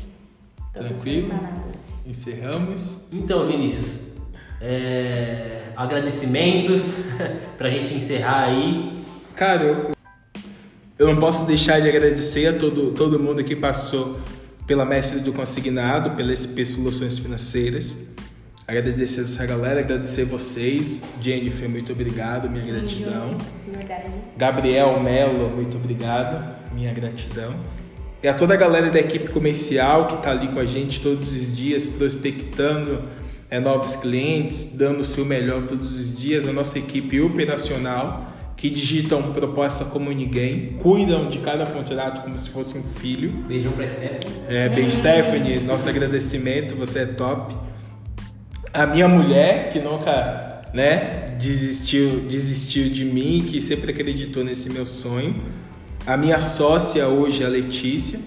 Tranquilo? 0.72 1.28
Encerramos. 2.06 3.08
Então, 3.12 3.46
Vinícius, 3.46 4.14
é... 4.62 5.64
agradecimentos 5.76 7.04
pra 7.58 7.68
gente 7.68 7.92
encerrar 7.94 8.44
aí. 8.44 8.98
Cara, 9.34 9.62
eu, 9.64 9.95
eu 10.98 11.06
não 11.08 11.16
posso 11.16 11.44
deixar 11.44 11.80
de 11.80 11.88
agradecer 11.88 12.46
a 12.46 12.58
todo, 12.58 12.92
todo 12.92 13.18
mundo 13.18 13.44
que 13.44 13.54
passou 13.54 14.18
pela 14.66 14.84
Mestre 14.84 15.20
do 15.20 15.32
Consignado, 15.32 16.12
pela 16.12 16.34
SP 16.34 16.64
Soluções 16.64 17.18
Financeiras. 17.18 18.14
Agradecer 18.66 19.20
essa 19.20 19.46
galera, 19.46 19.80
agradecer 19.80 20.24
vocês. 20.24 21.02
Jennifer, 21.20 21.68
muito 21.68 21.92
obrigado, 21.92 22.50
minha 22.50 22.64
gratidão. 22.64 23.36
Verdade. 23.70 24.10
Gabriel 24.36 25.00
Melo, 25.00 25.50
muito 25.50 25.76
obrigado, 25.76 26.56
minha 26.74 26.92
gratidão. 26.92 27.54
E 28.22 28.26
a 28.26 28.34
toda 28.34 28.54
a 28.54 28.56
galera 28.56 28.90
da 28.90 28.98
equipe 28.98 29.28
comercial 29.28 30.08
que 30.08 30.14
está 30.14 30.30
ali 30.32 30.48
com 30.48 30.58
a 30.58 30.64
gente 30.64 31.00
todos 31.00 31.32
os 31.32 31.56
dias, 31.56 31.86
prospectando 31.86 33.02
é, 33.50 33.60
novos 33.60 33.94
clientes, 33.96 34.76
dando 34.76 35.00
o 35.00 35.04
seu 35.04 35.24
melhor 35.24 35.66
todos 35.66 35.94
os 35.94 36.16
dias. 36.16 36.48
A 36.48 36.52
nossa 36.52 36.78
equipe 36.78 37.20
operacional, 37.20 38.35
que 38.56 38.70
digitam 38.70 39.32
proposta 39.32 39.84
como 39.84 40.10
ninguém, 40.10 40.76
cuidam 40.80 41.28
de 41.28 41.38
cada 41.38 41.66
contrato 41.66 42.22
como 42.22 42.38
se 42.38 42.48
fosse 42.48 42.78
um 42.78 42.82
filho. 42.82 43.30
Beijão 43.46 43.72
pra 43.72 43.86
Stephanie. 43.86 44.42
É, 44.48 44.68
bem, 44.68 44.90
Stephanie, 44.90 45.60
nosso 45.60 45.88
agradecimento, 45.88 46.74
você 46.74 47.00
é 47.00 47.06
top. 47.06 47.54
A 48.72 48.86
minha 48.86 49.06
mulher, 49.08 49.70
que 49.72 49.78
nunca 49.78 50.62
né, 50.72 51.36
desistiu, 51.38 52.20
desistiu 52.30 52.88
de 52.88 53.04
mim, 53.04 53.46
que 53.50 53.60
sempre 53.60 53.90
acreditou 53.90 54.42
nesse 54.42 54.70
meu 54.70 54.86
sonho. 54.86 55.34
A 56.06 56.16
minha 56.16 56.40
sócia 56.40 57.08
hoje, 57.08 57.44
a 57.44 57.48
Letícia, 57.48 58.18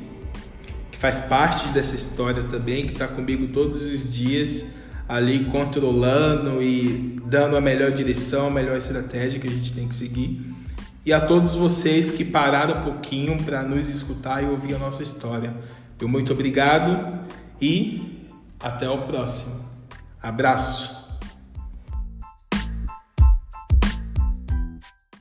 que 0.92 0.98
faz 0.98 1.20
parte 1.20 1.68
dessa 1.70 1.96
história 1.96 2.44
também, 2.44 2.86
que 2.86 2.94
está 2.94 3.08
comigo 3.08 3.48
todos 3.48 3.82
os 3.82 4.14
dias, 4.14 4.79
ali 5.10 5.46
controlando 5.46 6.62
e 6.62 7.20
dando 7.26 7.58
a 7.58 7.62
melhor 7.62 7.92
direção, 7.92 8.48
a 8.48 8.52
melhor 8.52 8.78
estratégia 8.78 9.40
que 9.40 9.48
a 9.48 9.52
gente 9.52 9.74
tem 9.74 9.88
que 9.88 9.96
seguir. 9.96 10.56
E 11.04 11.12
a 11.12 11.20
todos 11.20 11.56
vocês 11.56 12.12
que 12.12 12.24
pararam 12.24 12.80
um 12.80 12.84
pouquinho 12.84 13.44
para 13.44 13.64
nos 13.64 13.90
escutar 13.90 14.44
e 14.44 14.46
ouvir 14.46 14.76
a 14.76 14.78
nossa 14.78 15.02
história. 15.02 15.52
Eu 16.00 16.08
muito 16.08 16.32
obrigado 16.32 17.26
e 17.60 18.28
até 18.60 18.88
o 18.88 19.00
próximo. 19.00 19.66
Abraço. 20.22 20.99